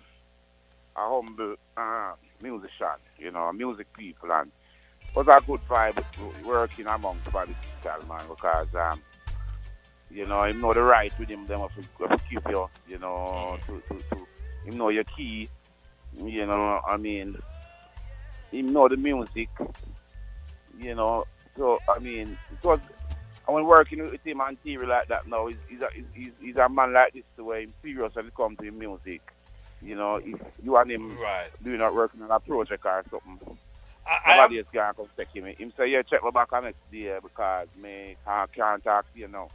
humble 0.97 1.57
uh, 1.77 2.13
musician, 2.43 3.01
you 3.19 3.31
know, 3.31 3.51
music 3.53 3.87
people, 3.97 4.31
and 4.31 4.53
was 5.17 5.27
a 5.29 5.41
good 5.47 5.61
vibe 5.69 6.05
working 6.45 6.87
amongst 6.87 7.33
Bobby 7.33 7.55
Digital, 7.83 8.07
man, 8.07 8.21
because, 8.29 8.75
um, 8.75 9.01
you 10.11 10.27
know, 10.27 10.45
him 10.45 10.61
know 10.61 10.73
the 10.73 10.83
right 10.83 11.13
with 11.19 11.29
him, 11.29 11.45
them 11.47 11.61
have 11.61 11.75
to 11.75 12.29
keep 12.29 12.47
you, 12.49 12.69
you 12.89 12.99
know, 12.99 13.59
mm. 13.59 13.67
to, 13.67 13.83
to, 13.89 14.05
to, 14.11 14.17
him 14.67 14.77
know 14.77 14.91
your 14.91 15.05
key, 15.05 15.49
you 16.15 16.47
know, 16.47 16.81
I 16.87 16.97
mean, 16.99 17.37
him 18.51 18.73
know 18.73 18.89
the 18.89 18.97
music, 18.97 19.49
you 20.79 20.95
know, 20.95 21.25
so, 21.51 21.79
I 21.89 21.99
mean, 21.99 22.37
it 22.51 22.65
was 22.65 22.81
and 23.47 23.55
when 23.55 23.65
working 23.65 23.99
with 24.01 24.25
him 24.25 24.41
on 24.41 24.57
TV 24.65 24.87
like 24.87 25.09
that 25.09 25.27
now, 25.27 25.47
he's, 25.47 25.59
he's, 25.69 25.83
a, 25.83 25.89
he's, 26.15 26.31
he's 26.41 26.57
a 26.57 26.69
man 26.69 26.93
like 26.93 27.13
this 27.13 27.25
the 27.37 27.45
way 27.45 27.61
he's 27.61 27.73
serious 27.83 28.15
when 28.15 28.27
it 28.27 28.35
comes 28.35 28.59
to 28.59 28.71
music. 28.71 29.21
You 29.81 29.97
know, 29.97 30.17
if 30.17 30.41
you 30.63 30.77
and 30.77 30.91
him 30.91 31.19
right. 31.19 31.49
doing 31.63 31.79
not 31.79 31.95
working 31.95 32.23
on 32.23 32.31
a 32.31 32.39
project 32.39 32.87
or 32.87 33.03
something, 33.11 33.59
I, 34.07 34.37
nobody 34.37 34.59
else 34.59 34.69
can 34.73 34.95
come 34.95 35.07
take 35.17 35.29
him. 35.35 35.47
Him 35.47 35.73
say, 35.77 35.89
yeah, 35.89 36.03
check 36.03 36.23
me 36.23 36.31
back 36.31 36.53
on 36.53 36.65
next 36.65 36.91
day 36.93 37.19
because 37.21 37.67
me 37.81 38.17
can't, 38.25 38.53
can't 38.53 38.85
talk 38.85 39.13
to 39.13 39.19
you 39.19 39.27
now. 39.27 39.49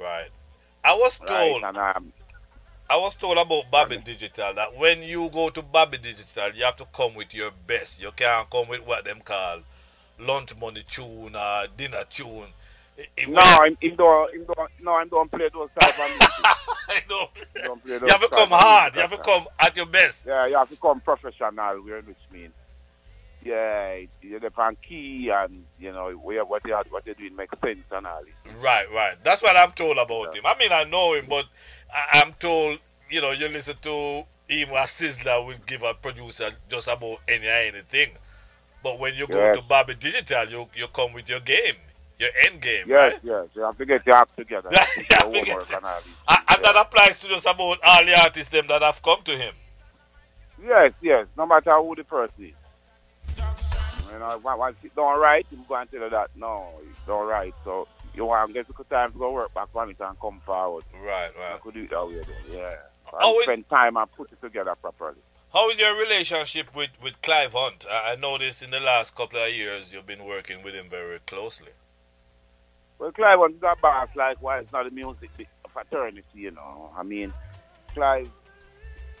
Right. 0.00 0.30
I 0.84 0.94
was 0.94 1.16
told, 1.16 1.62
right, 1.62 1.68
and, 1.68 1.76
um, 1.76 2.12
I 2.88 2.96
was 2.98 3.16
told 3.16 3.38
about 3.38 3.70
Bobby 3.70 3.96
Digital 3.96 4.54
that 4.54 4.76
when 4.76 5.02
you 5.02 5.28
go 5.30 5.50
to 5.50 5.62
Bobby 5.62 5.98
Digital, 5.98 6.50
you 6.54 6.64
have 6.64 6.76
to 6.76 6.86
come 6.92 7.14
with 7.14 7.34
your 7.34 7.50
best. 7.66 8.00
You 8.00 8.10
can't 8.14 8.48
come 8.50 8.68
with 8.68 8.86
what 8.86 9.04
them 9.04 9.20
call 9.24 9.60
lunch 10.20 10.56
money 10.60 10.84
tune 10.86 11.34
or 11.34 11.64
dinner 11.76 12.04
tune 12.08 12.46
It- 12.96 13.28
No, 13.28 13.40
I'm 13.42 13.76
indoor, 13.80 14.30
indoor. 14.34 14.68
No, 14.82 14.92
I 14.92 15.04
don't 15.06 15.30
play 15.30 15.48
those 15.52 15.70
type 15.78 15.90
of 15.90 16.08
music. 16.18 16.44
I 16.88 17.00
know. 17.10 17.28
Don't 17.64 17.84
play 17.84 17.94
You 17.94 18.06
have 18.06 18.20
to 18.20 18.28
come 18.28 18.50
hard. 18.50 18.94
You 18.94 19.00
have 19.00 19.10
to 19.10 19.18
come 19.18 19.46
at 19.58 19.76
your 19.76 19.86
best. 19.86 20.26
Yeah, 20.26 20.46
you 20.46 20.56
have 20.56 20.68
to 20.70 20.76
come 20.76 21.00
professional, 21.00 21.76
which 21.82 22.16
mean. 22.32 22.52
Yeah, 23.44 23.96
you 24.22 24.40
depend 24.40 24.80
key 24.80 25.28
and 25.28 25.64
you 25.78 25.92
know 25.92 26.10
where 26.12 26.44
what 26.46 26.62
you 26.64 26.74
what 26.88 27.04
you're 27.04 27.14
doing 27.14 27.36
makes 27.36 27.54
sense 27.60 27.84
and 27.90 28.06
all. 28.06 28.22
Right, 28.62 28.86
right. 28.90 29.16
That's 29.22 29.42
what 29.42 29.54
I'm 29.54 29.72
told 29.72 29.98
about 29.98 30.34
him. 30.34 30.44
I 30.46 30.56
mean, 30.56 30.70
I 30.72 30.84
know 30.84 31.12
him, 31.12 31.26
but 31.28 31.44
I, 31.94 32.22
I'm 32.22 32.32
told, 32.34 32.78
you 33.10 33.20
know, 33.20 33.32
you 33.32 33.48
listen 33.48 33.74
to 33.82 34.24
him 34.48 34.70
or 34.70 34.78
Sizzla 34.86 35.46
will 35.46 35.56
give 35.66 35.82
a 35.82 35.92
producer 35.92 36.48
just 36.70 36.88
about 36.88 37.18
any 37.28 37.46
anything. 37.46 38.10
But 38.82 38.98
when 38.98 39.14
you 39.14 39.26
go 39.26 39.36
Yes. 39.38 39.56
to 39.58 39.62
Bobby 39.62 39.94
Digital, 39.94 40.46
you 40.46 40.66
you 40.74 40.86
come 40.86 41.12
with 41.12 41.28
your 41.28 41.40
game, 41.40 41.76
your 42.18 42.30
end 42.46 42.60
game, 42.60 42.84
Yes, 42.86 43.12
right? 43.14 43.20
yes, 43.22 43.46
you 43.54 43.62
have 43.62 43.76
to 43.78 43.84
get 43.86 44.06
your 44.06 44.14
act 44.16 44.36
together. 44.36 44.68
Yeah, 44.72 44.84
You 44.96 45.02
you 45.02 45.06
have 45.10 45.22
have 45.22 45.32
to 45.32 45.38
to 45.38 45.44
do 45.44 45.50
your 45.50 45.64
get- 45.64 45.68
homework 45.72 45.72
and. 45.84 46.04
And, 46.28 46.62
Yeah. 46.64 46.72
that 46.72 46.86
applies 46.86 47.18
to 47.18 47.28
just 47.28 47.46
about 47.46 47.78
all 47.82 48.04
the 48.04 48.20
artists 48.22 48.50
them 48.50 48.66
that 48.68 48.82
have 48.82 49.02
come 49.02 49.22
to 49.22 49.36
him. 49.36 49.54
Yes, 50.64 50.92
yes, 51.02 51.26
no 51.36 51.46
matter 51.46 51.74
who 51.76 51.94
the 51.96 52.04
person 52.04 52.44
is. 52.46 52.54
You 54.12 54.18
know, 54.20 54.38
once- 54.44 54.76
it's 54.84 54.94
done 54.94 55.18
right, 55.18 55.44
you 55.50 55.58
go 55.68 55.74
and 55.74 55.90
tell 55.90 56.00
you 56.00 56.10
that, 56.10 56.30
no, 56.36 56.72
it's 56.88 56.98
done 57.00 57.26
right. 57.26 57.54
So 57.64 57.88
you 58.14 58.24
want 58.24 58.48
to 58.48 58.52
get 58.54 58.68
the 58.68 58.84
time 58.84 59.12
to 59.12 59.18
go 59.18 59.32
work 59.32 59.52
back 59.54 59.68
on 59.74 59.90
it 59.90 59.96
and 59.98 60.20
come 60.20 60.40
forward. 60.44 60.84
Right, 60.94 61.30
right. 61.36 61.54
I 61.54 61.58
could 61.58 61.74
do 61.74 61.82
it 61.82 61.90
that 61.90 62.06
way 62.06 62.14
then, 62.20 62.36
yeah. 62.48 62.76
And 63.12 63.36
it- 63.36 63.42
spend 63.42 63.68
time 63.68 63.96
and 63.96 64.10
put 64.12 64.30
it 64.32 64.40
together 64.40 64.74
properly. 64.76 65.18
How 65.52 65.68
is 65.70 65.78
your 65.78 65.96
relationship 66.00 66.74
with, 66.74 66.90
with 67.02 67.20
Clive 67.22 67.52
Hunt? 67.52 67.86
I, 67.90 68.12
I 68.12 68.16
noticed 68.16 68.62
in 68.62 68.70
the 68.70 68.80
last 68.80 69.14
couple 69.14 69.38
of 69.38 69.52
years 69.52 69.92
you've 69.92 70.06
been 70.06 70.24
working 70.24 70.62
with 70.64 70.74
him 70.74 70.88
very 70.88 71.20
closely. 71.20 71.70
Well, 72.98 73.12
Clive 73.12 73.38
was 73.38 73.52
a 73.62 73.76
boss, 73.80 74.08
likewise, 74.14 74.66
not 74.72 74.84
the 74.84 74.90
music 74.90 75.30
fraternity, 75.72 76.22
you 76.34 76.50
know. 76.52 76.90
I 76.96 77.02
mean, 77.02 77.32
Clive, 77.92 78.30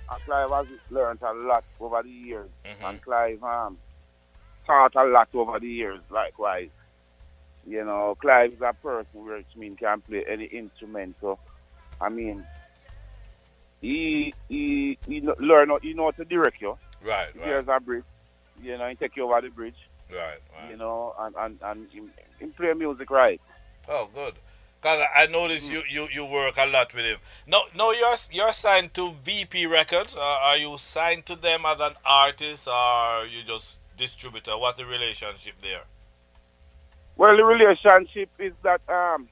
uh, 0.08 0.14
Clive 0.24 0.50
has 0.50 0.66
learned 0.90 1.20
a 1.22 1.32
lot 1.32 1.64
over 1.80 2.02
the 2.02 2.08
years, 2.10 2.50
Mhm. 2.64 2.88
and 2.90 3.02
Clive 3.02 3.42
um, 3.42 3.76
taught 4.66 4.94
a 4.94 5.04
lot 5.04 5.28
over 5.34 5.58
the 5.58 5.68
years, 5.68 6.00
likewise. 6.10 6.70
You 7.66 7.84
know, 7.84 8.14
Clive 8.20 8.52
is 8.52 8.60
a 8.62 8.72
person 8.74 9.24
which 9.24 9.46
mean 9.56 9.76
can 9.76 10.00
play 10.02 10.24
any 10.28 10.44
instrument. 10.44 11.16
So, 11.18 11.38
I 12.00 12.08
mean, 12.10 12.46
he 13.80 14.32
he 14.48 14.98
he 15.06 15.20
learn 15.20 15.70
he 15.82 15.94
know 15.94 16.04
how 16.04 16.10
to 16.12 16.24
direct 16.24 16.60
you. 16.60 16.78
Right, 17.02 17.34
right, 17.34 17.44
Here's 17.44 17.68
a 17.68 17.80
bridge, 17.80 18.04
you 18.62 18.78
know, 18.78 18.88
he 18.88 18.94
take 18.94 19.16
you 19.16 19.24
over 19.24 19.40
the 19.40 19.48
bridge, 19.50 19.76
right, 20.10 20.38
right. 20.58 20.70
you 20.70 20.76
know, 20.76 21.14
and 21.18 21.34
and 21.62 21.88
and 22.40 22.56
play 22.56 22.72
music 22.74 23.10
right. 23.10 23.40
Oh, 23.88 24.08
good. 24.14 24.34
Cause 24.80 25.00
I 25.16 25.26
noticed 25.26 25.70
you, 25.72 25.82
you, 25.88 26.08
you 26.12 26.24
work 26.26 26.56
a 26.58 26.66
lot 26.66 26.92
with 26.94 27.06
him. 27.06 27.16
No, 27.46 27.62
no, 27.74 27.92
you're 27.92 28.16
you're 28.32 28.52
signed 28.52 28.92
to 28.94 29.12
VP 29.22 29.64
Records. 29.66 30.14
Uh, 30.14 30.20
are 30.20 30.58
you 30.58 30.76
signed 30.76 31.24
to 31.26 31.36
them 31.36 31.62
as 31.66 31.80
an 31.80 31.92
artist, 32.04 32.68
or 32.68 33.24
you 33.24 33.42
just 33.44 33.80
distributor? 33.96 34.58
What's 34.58 34.78
the 34.78 34.84
relationship 34.84 35.54
there? 35.62 35.80
Well, 37.16 37.34
the 37.34 37.44
relationship 37.44 38.28
is 38.38 38.52
that 38.62 38.82
um, 38.90 39.26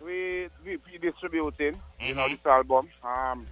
we 0.00 0.48
VP 0.64 0.98
distributing, 0.98 1.80
you 2.00 2.14
know, 2.14 2.22
Mhm. 2.26 2.30
this 2.30 2.46
album. 2.46 2.88
Um, 3.04 3.46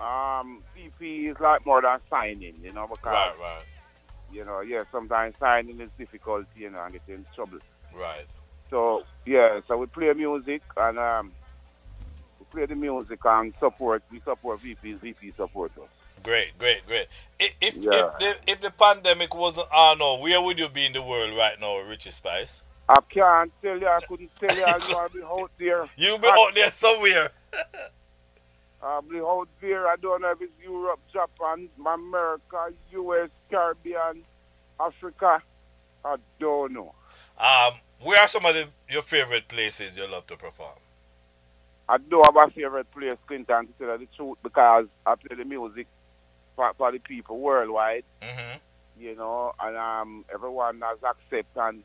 um, 0.00 0.62
VP 0.74 1.28
is 1.28 1.38
like 1.38 1.64
more 1.64 1.82
than 1.82 1.98
signing, 2.10 2.58
you 2.62 2.72
know, 2.72 2.88
because 2.88 3.04
Right, 3.12 3.38
right, 3.38 3.64
you 4.32 4.42
know, 4.44 4.60
yeah, 4.60 4.82
sometimes 4.90 5.36
signing 5.38 5.80
is 5.80 5.92
difficult, 5.92 6.46
you 6.56 6.70
know, 6.70 6.82
and 6.82 6.92
get 6.94 7.02
in 7.06 7.24
trouble. 7.34 7.58
Right. 7.94 8.26
So 8.70 9.04
yeah, 9.26 9.60
so 9.68 9.76
we 9.76 9.86
play 9.86 10.12
music 10.12 10.62
and 10.76 10.98
um, 10.98 11.32
we 12.38 12.46
play 12.50 12.66
the 12.66 12.74
music 12.74 13.20
and 13.24 13.54
support. 13.56 14.02
We 14.10 14.20
support 14.20 14.60
VPs. 14.60 14.98
VP 15.00 15.32
support 15.32 15.72
us. 15.78 15.88
Great, 16.22 16.56
great, 16.58 16.86
great. 16.86 17.06
I- 17.40 17.50
If 17.60 17.76
Yeah. 17.76 17.90
if 17.90 18.18
the 18.18 18.52
if 18.52 18.60
the 18.60 18.70
pandemic 18.70 19.34
wasn't 19.34 19.68
on, 19.72 19.98
now, 19.98 20.20
where 20.22 20.40
would 20.42 20.58
you 20.58 20.68
be 20.68 20.86
in 20.86 20.92
the 20.92 21.02
world 21.02 21.36
right 21.36 21.60
now, 21.60 21.78
Richie 21.88 22.10
Spice? 22.10 22.62
I 22.88 22.96
can't 23.08 23.50
tell 23.62 23.78
you. 23.78 23.86
I 23.88 23.98
couldn't 24.08 24.30
tell 24.38 24.54
you. 24.56 24.64
I'll 24.66 25.08
be 25.14 25.22
out 25.22 25.50
there. 25.58 25.84
You 25.96 26.18
be 26.18 26.26
I- 26.28 26.46
out 26.48 26.54
there 26.54 26.70
somewhere. 26.70 27.30
I'll 28.82 29.02
be 29.02 29.18
out 29.18 29.48
there. 29.60 29.86
I 29.88 29.96
don't 29.96 30.20
know 30.22 30.30
if 30.32 30.42
it's 30.42 30.52
Europe, 30.62 31.00
Japan, 31.12 31.68
America, 31.86 32.68
US, 32.92 33.30
Caribbean, 33.50 34.22
Africa. 34.78 35.42
I 36.04 36.16
don't 36.38 36.72
know. 36.74 36.94
Um, 37.38 37.72
where 38.04 38.20
are 38.20 38.28
some 38.28 38.44
of 38.44 38.54
the, 38.54 38.68
your 38.88 39.02
favorite 39.02 39.48
places 39.48 39.96
you 39.96 40.10
love 40.10 40.26
to 40.28 40.36
perform? 40.36 40.78
I 41.88 41.98
do 41.98 42.22
have 42.24 42.36
a 42.36 42.50
favorite 42.50 42.90
place, 42.92 43.18
Clinton, 43.26 43.66
to 43.66 43.72
tell 43.78 43.92
you 43.92 44.06
the 44.06 44.16
truth, 44.16 44.38
because 44.42 44.86
I 45.04 45.14
play 45.16 45.36
the 45.36 45.44
music 45.44 45.86
for, 46.56 46.72
for 46.78 46.92
the 46.92 46.98
people 46.98 47.38
worldwide, 47.38 48.04
Mm-hmm. 48.22 48.58
you 49.02 49.16
know, 49.16 49.52
and 49.60 49.76
um, 49.76 50.24
everyone 50.32 50.80
has 50.80 50.98
accept 51.02 51.56
and 51.56 51.82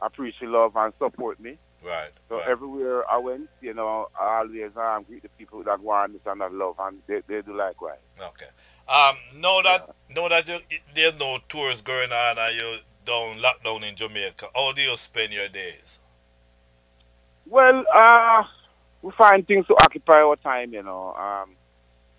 appreciate 0.00 0.48
love 0.48 0.76
and 0.76 0.92
support 0.98 1.40
me. 1.40 1.58
Right. 1.84 2.10
So 2.28 2.38
right. 2.38 2.48
everywhere 2.48 3.08
I 3.10 3.18
went, 3.18 3.48
you 3.60 3.74
know, 3.74 4.08
I 4.18 4.38
always 4.38 4.76
um, 4.76 5.04
greet 5.04 5.22
the 5.22 5.28
people 5.38 5.62
that 5.64 5.80
want 5.80 6.14
this 6.14 6.22
and 6.26 6.40
that 6.40 6.52
love, 6.52 6.76
and 6.80 6.98
they, 7.06 7.20
they 7.26 7.42
do 7.42 7.54
likewise. 7.56 7.98
Okay. 8.18 8.46
Um, 8.88 9.16
know 9.40 9.60
that 9.62 9.94
know 10.10 10.28
that 10.28 10.48
you, 10.48 10.58
there's 10.94 11.18
no 11.18 11.38
tours 11.48 11.82
going 11.82 12.10
on 12.12 12.38
and 12.38 12.56
you're 12.56 12.76
down 13.06 13.38
lockdown 13.38 13.88
in 13.88 13.94
Jamaica. 13.94 14.46
How 14.54 14.72
do 14.72 14.82
you 14.82 14.96
spend 14.96 15.32
your 15.32 15.48
days? 15.48 16.00
Well, 17.48 17.84
uh, 17.94 18.42
we 19.02 19.12
find 19.12 19.46
things 19.46 19.66
to 19.68 19.74
occupy 19.74 20.20
our 20.20 20.36
time, 20.36 20.72
you 20.72 20.82
know. 20.82 21.14
Um, 21.14 21.54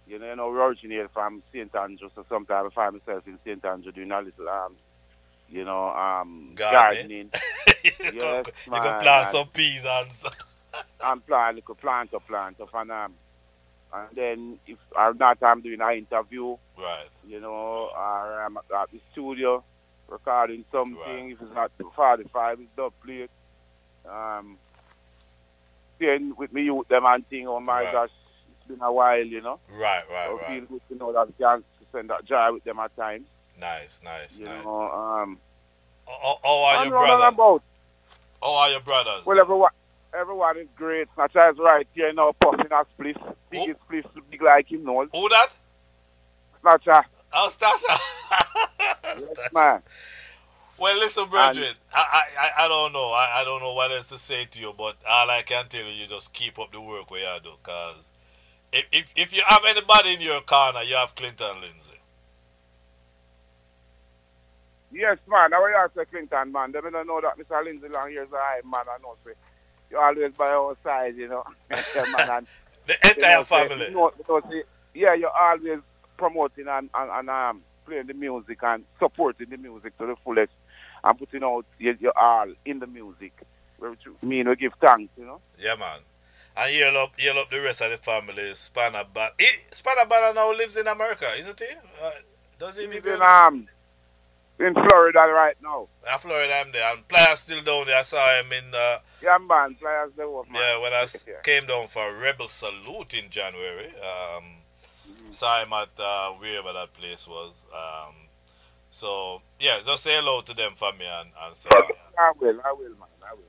you 0.07 0.17
know, 0.17 0.25
you 0.25 0.35
know, 0.37 0.49
we 0.49 0.57
originate 0.57 1.11
from 1.13 1.43
St. 1.51 1.73
Andrew, 1.75 2.09
so 2.15 2.25
sometimes 2.29 2.71
I 2.71 2.73
find 2.73 2.93
myself 2.93 3.27
in 3.27 3.37
St. 3.43 3.63
Andrew 3.65 3.91
doing 3.91 4.11
a 4.11 4.21
little, 4.21 4.47
um, 4.47 4.75
you 5.49 5.65
know, 5.65 5.89
um, 5.89 6.53
Gardening. 6.55 7.29
gardening. 7.29 7.31
you, 7.83 7.91
Yes, 8.13 8.45
you 8.65 8.71
go 8.71 8.81
man, 8.81 9.01
plant 9.01 9.05
man. 9.05 9.29
some 9.29 9.47
peas 9.47 9.85
and 9.85 10.09
and 11.03 11.25
plant, 11.27 11.55
little 11.55 11.75
plant 11.75 12.13
up, 12.13 12.25
plant 12.25 12.59
up, 12.61 12.73
and 12.73 12.91
um, 12.91 13.13
and 13.93 14.07
then 14.15 14.59
if 14.65 14.77
I'm 14.97 15.17
not, 15.17 15.37
I'm 15.41 15.61
doing 15.61 15.81
an 15.81 15.93
interview, 15.97 16.55
right. 16.77 17.07
you 17.27 17.41
know, 17.41 17.51
or 17.93 18.41
I'm 18.41 18.55
at 18.57 18.91
the 18.91 18.99
studio 19.11 19.63
recording 20.09 20.65
something. 20.71 20.97
Right. 20.97 21.31
If 21.33 21.41
it's 21.41 21.53
not 21.53 21.71
45, 21.95 22.59
it's 22.59 22.69
dub 22.77 22.93
plate. 23.03 23.29
Um, 24.09 24.57
staying 25.97 26.33
with 26.37 26.53
me 26.53 26.63
youth 26.63 26.87
them 26.87 27.05
and 27.05 27.27
thing. 27.27 27.47
Oh 27.47 27.59
my 27.59 27.83
Right. 27.83 27.91
gosh, 27.91 28.09
it's 28.49 28.67
been 28.67 28.81
a 28.81 28.91
while, 28.91 29.23
you 29.23 29.41
know. 29.41 29.59
Right, 29.69 30.03
right, 30.09 30.27
So 30.27 30.37
right. 30.37 30.47
feel 30.47 30.65
good 30.65 30.81
to 30.89 30.95
know 30.95 31.13
that 31.13 31.27
we 31.27 31.33
can 31.39 31.63
spend 31.89 32.09
that 32.09 32.25
joy 32.25 32.53
with 32.53 32.63
them 32.63 32.79
at 32.79 32.95
times. 32.95 33.25
Nice, 33.59 34.01
nice, 34.03 34.39
You 34.39 34.45
nice. 34.45 34.63
know, 34.63 34.91
um, 34.91 35.39
How, 36.07 36.39
how 36.43 36.63
are 36.65 36.85
your 36.85 36.91
brothers? 36.91 37.33
about. 37.33 37.63
How 38.41 38.53
are 38.53 38.69
your 38.69 38.81
brothers? 38.81 39.23
Well, 39.25 39.39
everyone, 39.39 39.71
everyone 40.13 40.57
is 40.59 40.67
great. 40.75 41.07
Snatcher 41.15 41.49
is 41.49 41.57
right 41.59 41.87
here 41.93 42.13
now, 42.13 42.33
puffing 42.41 42.67
a 42.71 42.85
spliff. 43.01 43.35
Biggest 43.49 43.79
spliff, 43.89 44.05
big 44.29 44.41
like 44.43 44.71
him 44.71 44.83
knows. 44.83 45.09
Who 45.11 45.27
that? 45.29 45.47
Snatcher, 46.61 47.03
Oh, 47.33 47.49
Stasha. 47.51 47.97
yes, 49.17 49.29
Stasha. 49.29 49.49
man. 49.51 49.81
Well, 50.77 50.97
listen, 50.99 51.29
brethren, 51.29 51.73
I, 51.95 52.05
I, 52.13 52.23
I- 52.61 52.65
I 52.65 52.67
don't 52.69 52.93
know. 52.93 53.11
I, 53.13 53.41
I 53.41 53.43
don't 53.45 53.61
know 53.61 53.73
what 53.73 53.91
else 53.91 54.07
to 54.09 54.17
say 54.19 54.45
to 54.45 54.59
you, 54.59 54.73
but 54.77 54.97
all 55.09 55.29
I 55.31 55.43
can 55.43 55.67
tell 55.69 55.85
you, 55.85 55.93
you 55.93 56.07
just 56.07 56.33
keep 56.33 56.59
up 56.59 56.71
the 56.73 56.81
work 56.81 57.11
where 57.11 57.21
you 57.21 57.41
do. 57.43 57.51
Because 57.63 58.09
if, 58.73 58.85
if, 58.91 59.13
if 59.17 59.35
you 59.35 59.43
have 59.47 59.63
anybody 59.67 60.15
in 60.15 60.21
your 60.21 60.41
corner, 60.41 60.81
you 60.83 60.95
have 60.95 61.15
Clinton 61.15 61.61
Lindsay. 61.61 61.97
Yes, 64.91 65.17
man. 65.27 65.51
Now, 65.51 65.65
you 65.67 65.75
say 65.95 66.05
Clinton, 66.05 66.51
man. 66.53 66.71
They 66.71 66.81
don't 66.81 67.07
know 67.07 67.21
that 67.21 67.37
Mr. 67.37 67.63
Lindsay 67.63 67.89
Long 67.89 68.11
years 68.11 68.29
high, 68.31 68.61
man. 68.65 68.85
I 68.89 68.97
know, 69.03 69.15
say, 69.25 69.33
you 69.91 69.99
always 69.99 70.33
by 70.37 70.49
our 70.49 70.77
side, 70.83 71.17
you 71.17 71.29
know. 71.29 71.43
man. 71.95 72.29
And, 72.29 72.47
The 72.87 72.95
you 73.15 73.25
entire 73.25 73.27
know, 73.27 73.45
say, 73.53 73.69
family. 73.69 73.87
You 73.87 73.93
know, 73.93 74.11
you 74.17 74.25
know, 74.29 74.41
say, 74.49 74.63
yeah, 74.93 75.13
you're 75.15 75.29
always 75.31 75.81
promoting 76.17 76.67
and, 76.67 76.89
and, 76.93 77.11
and 77.11 77.29
um, 77.29 77.61
playing 77.85 78.07
the 78.07 78.13
music 78.13 78.59
and 78.63 78.83
supporting 78.99 79.49
the 79.49 79.57
music 79.57 79.97
to 79.97 80.05
the 80.07 80.15
fullest 80.23 80.51
and 81.03 81.17
putting 81.19 81.43
out 81.43 81.65
your, 81.79 81.93
your 81.99 82.17
all 82.17 82.47
in 82.65 82.79
the 82.79 82.87
music. 82.87 83.33
Which 83.79 83.99
mean 84.23 84.49
we 84.49 84.55
give 84.55 84.73
thanks, 84.81 85.11
you 85.17 85.25
know. 85.25 85.39
Yeah, 85.59 85.75
man. 85.75 85.99
And 86.57 86.71
heal 86.71 86.97
up, 86.97 87.11
heal 87.19 87.37
up 87.37 87.51
the 87.51 87.61
rest 87.61 87.81
of 87.81 87.91
the 87.91 87.97
family. 87.97 88.55
Spanner 88.55 89.03
Ban. 89.13 89.29
He, 89.39 89.45
Spanner 89.69 90.07
Banner 90.09 90.33
now 90.33 90.51
lives 90.51 90.75
in 90.75 90.87
America, 90.87 91.25
isn't 91.37 91.59
he? 91.59 91.67
Uh, 92.03 92.09
does 92.57 92.79
he 92.79 92.87
live 92.87 93.05
in, 93.05 93.21
um, 93.21 93.67
in 94.59 94.73
Florida 94.73 95.19
right 95.19 95.55
now. 95.61 95.87
uh, 96.11 96.17
Florida? 96.17 96.55
I'm 96.55 96.71
there. 96.71 96.91
And 96.95 97.07
Pliers 97.07 97.37
still 97.37 97.61
down 97.61 97.85
there. 97.85 97.99
I 97.99 98.01
saw 98.01 98.39
him 98.39 98.51
in, 98.51 98.63
uh, 98.73 98.97
Yeah, 99.21 99.37
man. 99.37 99.75
Pliers, 99.75 100.09
they 100.17 100.25
work, 100.25 100.49
man. 100.49 100.59
yeah, 100.59 100.81
when 100.81 100.93
I 100.93 101.05
Yeah. 101.27 101.33
came 101.43 101.67
down 101.67 101.85
for 101.85 102.11
Rebel 102.15 102.47
Salute 102.47 103.13
in 103.13 103.29
January. 103.29 103.89
Um, 104.35 104.56
him 105.45 105.73
at 105.73 105.89
uh, 105.99 106.31
wherever 106.33 106.73
that 106.73 106.93
place 106.93 107.27
was. 107.27 107.65
Um, 107.73 108.15
so, 108.91 109.41
yeah, 109.59 109.79
just 109.85 110.03
say 110.03 110.15
hello 110.15 110.41
to 110.41 110.53
them 110.55 110.73
for 110.75 110.91
me 110.93 111.05
and, 111.19 111.29
and 111.45 111.55
so 111.55 111.69
I 112.17 112.31
will, 112.39 112.59
I 112.65 112.73
will, 112.73 112.89
man. 112.91 113.09
I 113.29 113.33
will. 113.33 113.43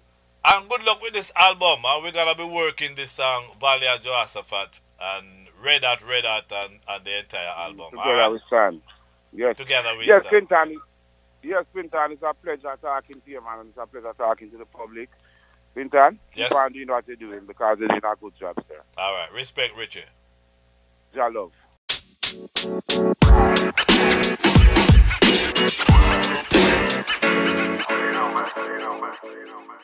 And 0.45 0.69
good 0.69 0.83
luck 0.85 1.03
with 1.03 1.13
this 1.15 1.33
album. 1.37 1.81
And 1.87 2.05
we're 2.05 2.13
gonna 2.13 2.35
be 2.37 2.45
working 2.45 2.95
this 2.97 3.13
song 3.13 3.45
Valley 3.61 3.87
of 3.95 4.03
Jehoshaphat 4.03 4.81
and 5.03 5.49
Red 5.65 5.85
Hot, 5.85 6.03
Red 6.09 6.25
Hot 6.27 6.45
and, 6.53 6.81
and 6.89 7.05
the 7.05 7.19
entire 7.21 7.53
album. 7.59 7.91
Together 7.91 8.01
alright? 8.01 8.33
we 8.33 8.41
stand. 8.47 8.83
Yes. 9.33 9.57
Together 9.57 9.91
we 9.99 10.07
Yes, 10.07 10.27
stand. 10.27 10.49
Clinton. 10.49 10.83
Yes, 11.43 11.65
Clinton, 11.73 12.13
it's 12.13 12.23
a 12.23 12.35
pleasure 12.35 12.77
talking 12.83 13.21
to 13.25 13.31
you, 13.31 13.43
man. 13.45 13.61
and 13.61 13.69
It's 13.71 13.79
a 13.79 13.87
pleasure 13.87 14.13
talking 14.19 14.51
to 14.53 14.59
the 14.59 14.67
public. 14.67 15.11
Clinton, 15.75 16.21
Yes. 16.35 16.49
keep 16.49 16.53
on 16.53 16.73
doing 16.73 16.89
what 16.89 17.07
you're 17.09 17.17
doing 17.17 17.47
because 17.47 17.79
you're 17.81 17.89
doing 17.89 18.03
a 18.05 18.17
good 18.17 18.35
job, 18.39 18.57
sir. 18.69 18.83
Alright, 18.99 19.33
respect 19.33 19.77
Richard. 19.77 20.11
Your 21.15 21.33
love. 21.33 21.53
You 22.31 22.37
know, 28.13 28.33
man. 28.35 29.15
You. 29.25 29.78